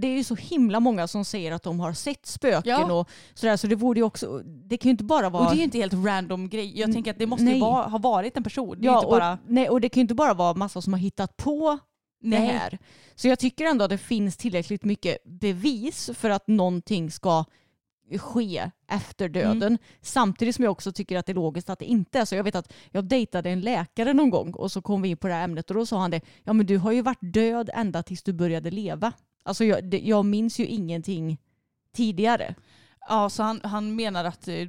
[0.02, 2.94] det är ju så himla många som säger att de har sett spöken Ja.
[2.94, 5.44] och sådär, så det borde ju också, det kan ju inte bara vara...
[5.44, 6.80] Och det är ju inte helt random grej.
[6.80, 8.78] Jag tänker att det måste ju vara, ha varit en person.
[8.80, 9.34] Det ja, inte bara...
[9.34, 11.80] och, nej, och det kan ju inte bara vara massa som har hittat på
[12.22, 12.48] det Nej.
[12.48, 12.78] här.
[13.16, 17.46] Så jag tycker ändå att det finns tillräckligt mycket bevis för att någonting ska
[18.20, 19.64] ske efter döden.
[19.64, 19.78] Mm.
[20.02, 22.36] Samtidigt som jag också tycker att det är logiskt att det inte är så.
[22.36, 25.28] Jag vet att jag dejtade en läkare någon gång och så kom vi in på
[25.28, 27.70] det här ämnet och då sa han det, ja men du har ju varit död
[27.74, 29.14] ända tills du började leva.
[29.44, 31.38] Alltså jag, det, jag minns ju ingenting
[31.96, 32.56] tidigare.
[33.10, 34.68] Ja, så han, han menar att eh,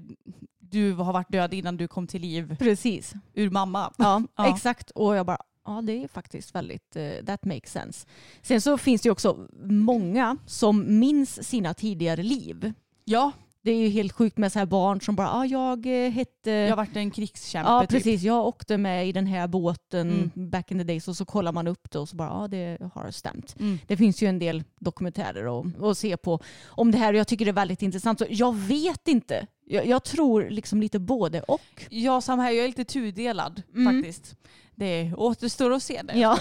[0.59, 3.13] du har varit död innan du kom till liv Precis.
[3.35, 3.93] ur mamma.
[3.99, 4.55] Ja, Ja.
[4.55, 4.91] exakt.
[4.91, 8.07] Och jag bara, ja det är faktiskt väldigt, eh, that makes sense.
[8.43, 12.73] Sen så finns det ju också många som minns sina tidigare liv.
[13.09, 13.33] Ja,
[13.63, 16.51] Det är ju helt sjukt med så här barn som bara, ja jag eh, hette...
[16.51, 17.91] jag varit en krigskämpe Ja typ.
[17.91, 20.51] precis, jag åkte med i den här båten Mm.
[20.51, 22.79] back in the days och så kollar man upp det och så bara, ja det
[22.95, 23.57] har stämt.
[23.61, 23.79] Mm.
[23.87, 27.45] Det finns ju en del dokumentärer att, se på om det här och jag tycker
[27.45, 28.19] det är väldigt intressant.
[28.19, 29.47] Så jag vet inte.
[29.67, 31.87] Jag, jag tror liksom lite både och.
[31.91, 32.51] Ja, samma här.
[32.51, 33.95] Jag är lite tudelad Mm.
[34.03, 34.37] faktiskt.
[34.75, 36.19] Det återstår att se det.
[36.19, 36.39] Ja.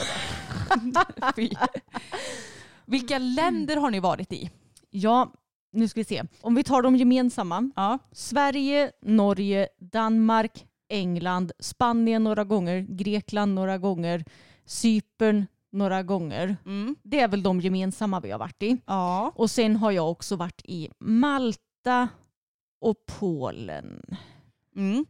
[2.86, 4.50] Vilka länder har ni varit i?
[4.90, 5.32] ja,
[5.76, 6.24] nu ska vi se.
[6.42, 7.72] Om vi tar de gemensamma.
[7.76, 8.00] Ja.
[8.12, 14.26] Sverige, Norge, Danmark, England, Spanien några gånger, Grekland några gånger,
[14.66, 16.58] Cypern några gånger.
[16.66, 16.96] Mm.
[17.04, 18.78] Det är väl de gemensamma vi har varit i.
[18.86, 19.32] Ja.
[19.36, 22.10] Och sen har jag också varit i Malta
[22.82, 24.02] och Polen.
[24.76, 25.06] Mm.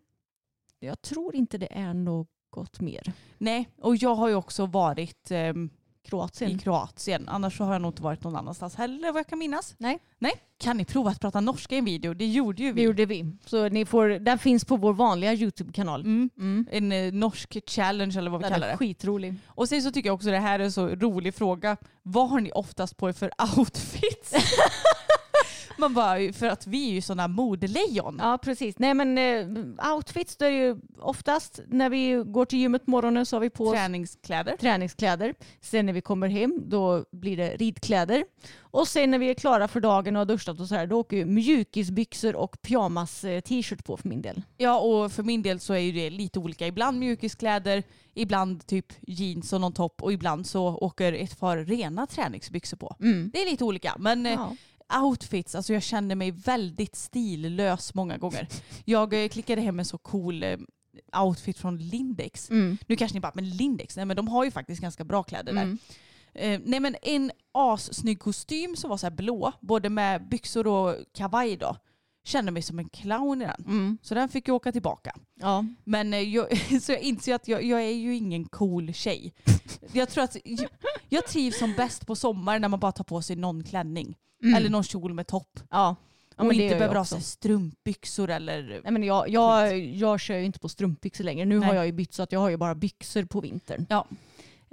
[0.80, 3.14] Jag tror inte det är något mer.
[3.38, 5.70] Nej, och jag har ju också varit ehm,
[6.10, 6.52] Kroatien.
[6.52, 7.30] i Kroatien.
[7.30, 9.76] Annars så har jag nog inte varit någon annanstans heller vad jag kan minnas.
[9.78, 10.00] Nej.
[10.20, 10.34] Nej.
[10.58, 12.14] Kan ni prova att prata norska i en video?
[12.14, 12.82] Det gjorde ju vi.
[12.82, 13.34] Det gjorde vi.
[13.46, 16.02] Så ni får, den finns på vår vanliga YouTube-kanal.
[16.02, 16.30] Mm.
[16.38, 16.68] Mm.
[16.72, 18.78] En eh, norsk challenge eller vad vi Den kallar det.
[18.78, 19.34] skitrolig.
[19.48, 21.78] Och sen så tycker jag också det här är en så rolig fråga.
[22.04, 24.34] Vad har ni oftast på er för outfits?
[25.78, 28.18] Man bara, för att vi är ju sådana modelejon.
[28.22, 28.80] Ja precis.
[28.80, 32.92] Nej men eh, outfits då är det ju oftast när vi går till gymmet på
[32.92, 34.58] morgonen så har vi på oss Träningskläder.
[34.58, 35.34] träningskläder.
[35.62, 38.26] Sen när vi kommer hem då blir det ridkläder.
[38.60, 41.00] Och sen när vi är klara för dagen och har duschat och så här då
[41.00, 44.42] åker ju mjukisbyxor och pyjamas eh, t-shirt på för min del.
[44.58, 46.68] Ja och för min del så är ju det lite olika.
[46.68, 52.08] Ibland mjukiskläder, ibland typ jeans och någon topp och ibland så åker ett par rena
[52.08, 52.96] träningsbyxor på.
[53.00, 53.30] Mm.
[53.34, 54.56] Det är lite olika men eh, Ja.
[54.94, 58.48] Outfits, alltså jag känner mig väldigt stillös många gånger.
[58.86, 60.58] Jag eh, klickade hem en så cool eh,
[61.24, 62.50] outfit från Lindex.
[62.50, 62.78] Mm.
[62.88, 65.54] Nu kanske ni bara, men Lindex, nej men de har ju faktiskt ganska bra kläder
[65.54, 65.62] där.
[65.62, 65.78] Mm.
[66.34, 71.58] Eh, nej men en assnygg kostym som var så blå, både med byxor och kavaj
[71.58, 71.78] då.
[72.26, 73.66] Kände mig som en clown i den.
[73.66, 73.98] Mm.
[74.02, 75.16] Så den fick jag åka tillbaka.
[75.40, 75.66] Ja.
[75.84, 79.34] Men eh, jag, så jag inser att jag, jag är ju ingen cool tjej.
[79.92, 80.70] Jag tror att jag,
[81.10, 84.16] jag trivs som bäst på sommaren när man bara tar på sig någon klänning.
[84.44, 84.56] Mm.
[84.56, 85.60] Eller någon kjol med topp.
[85.70, 85.96] Ja.
[86.38, 88.82] ja och inte behöver ha strumpbyxor eller...
[88.84, 91.46] Nej, men jag, jag, jag kör ju inte på strumpbyxor längre.
[91.46, 91.68] Nu Nej.
[91.68, 93.86] har jag ju bytt så att jag har ju bara byxor på vintern.
[93.90, 94.08] Ja.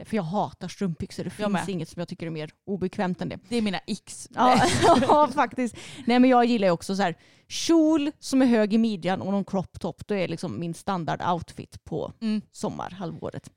[0.05, 1.25] För jag hatar strumpbyxor.
[1.25, 3.39] Det finns inget som jag tycker är mer obekvämt än det.
[3.49, 4.29] Det är mina x.
[4.35, 4.63] Ja,
[5.03, 5.77] ja faktiskt.
[6.07, 7.17] Nej men jag gillar ju också så här
[7.49, 10.07] kjol som är hög i midjan och någon crop top.
[10.07, 12.43] Då är liksom min standard outfit på Mm.
[12.53, 13.51] sommarhalvåret.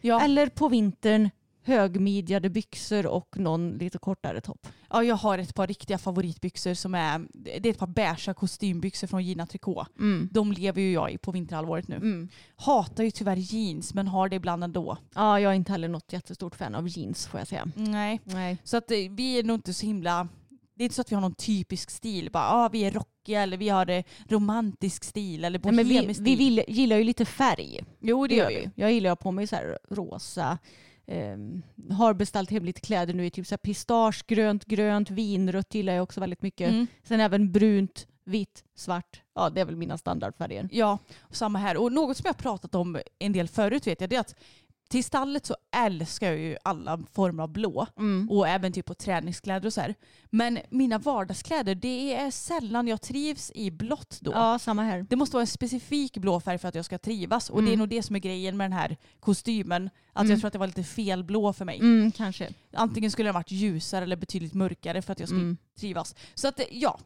[0.00, 0.20] Ja.
[0.24, 1.30] Eller på vintern
[1.64, 4.66] högmidjade byxor och någon lite kortare topp.
[4.90, 7.26] ja, jag har ett par riktiga favoritbyxor som är...
[7.32, 9.86] Det är ett par beiga kostymbyxor från Gina Tricot.
[9.98, 10.28] Mm.
[10.32, 11.96] De lever ju jag i på vinterhalvåret nu.
[11.96, 12.28] Mm.
[12.56, 14.96] Hatar ju tyvärr jeans men har det ibland ändå.
[15.14, 17.68] Ja, jag är inte heller något jättestort fan av jeans får jag säga.
[17.74, 18.20] Nej.
[18.24, 18.56] Nej.
[18.64, 20.28] Så att eh, vi är nog inte så himla...
[20.74, 22.30] Det är inte så att vi har någon typisk stil.
[22.32, 25.94] Bara, ah, vi är rockiga eller vi har eh, romantisk stil eller Nej, men vi,
[25.94, 26.38] bohemisk vi stil.
[26.38, 27.80] vill, gillar ju lite färg.
[28.00, 28.70] Jo det gör vi.
[28.74, 29.56] Jag gillar att ha på mig så
[29.90, 30.58] rosa.
[31.12, 35.92] Ehm, har beställt hem lite kläder nu i typ så här pistagegrönt, grönt, vinrött gillar
[35.92, 36.70] jag också väldigt mycket.
[36.70, 36.86] Mm.
[37.02, 39.22] Sen även brunt, vitt, svart.
[39.34, 40.68] Ja, det är väl mina standardfärger.
[40.72, 40.98] Ja,
[41.30, 41.76] samma här.
[41.76, 44.34] Och något som jag pratat om en del förut vet jag, det är att
[44.92, 47.86] till stallet så älskar jag ju alla former av blå.
[47.98, 48.30] Mm.
[48.30, 49.94] Och även typ på träningskläder och så här.
[50.30, 54.32] Men mina vardagskläder, det är sällan jag trivs i blått då.
[54.34, 55.06] Ja, samma här.
[55.10, 57.50] Det måste vara en specifik blå färg för att jag ska trivas.
[57.50, 57.78] Och det är Mm.
[57.78, 59.90] nog det som är grejen med den här kostymen.
[60.12, 60.30] Att Mm.
[60.30, 61.78] jag tror att det var lite fel blå för mig.
[61.78, 62.48] Mm, kanske.
[62.72, 65.56] Antingen skulle den varit ljusare eller betydligt mörkare för att jag skulle Mm.
[65.80, 66.14] trivas.
[66.34, 66.98] Så att ja,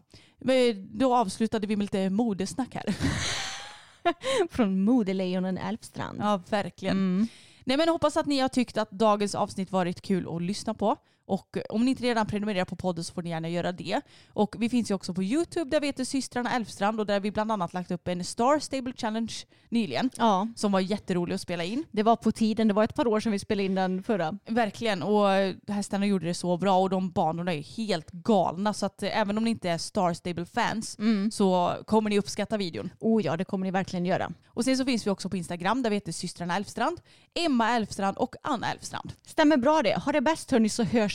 [0.76, 2.95] då avslutade vi med lite modesnack här.
[4.51, 6.18] Från modelejonen Älvstrand.
[6.20, 7.28] Ja, verkligen.
[7.66, 10.96] Nej men hoppas att ni har tyckt att dagens avsnitt varit kul att lyssna på.
[11.27, 14.01] Och om ni inte redan prenumererar på podden så får ni gärna göra det.
[14.33, 17.31] Och vi finns ju också på YouTube där vi heter systrarna Elfstrand och där vi
[17.31, 19.33] bland annat lagt upp en Star Stable Challenge
[19.68, 20.11] nyligen.
[20.16, 21.85] Ja, Som var jätterolig att spela in.
[21.91, 22.68] det var på tiden.
[22.68, 24.39] Det var ett par år sedan vi spelade in den förra.
[24.49, 25.03] Verkligen.
[25.03, 28.72] Och eh, hästarna gjorde det så bra och de banorna är helt galna.
[28.74, 31.31] Så att eh, även om ni inte är Star Stable-fans Mm.
[31.31, 32.91] så kommer ni uppskatta videon.
[33.01, 34.31] Oh ja, det kommer ni verkligen göra.
[34.49, 37.01] Och sen så finns vi också på Instagram där vi heter systrarna Elfstrand,
[37.35, 39.12] Emma Elfstrand och Anna Elfstrand.
[39.27, 39.95] Stämmer bra det.
[40.05, 40.83] Ha det bäst hörni så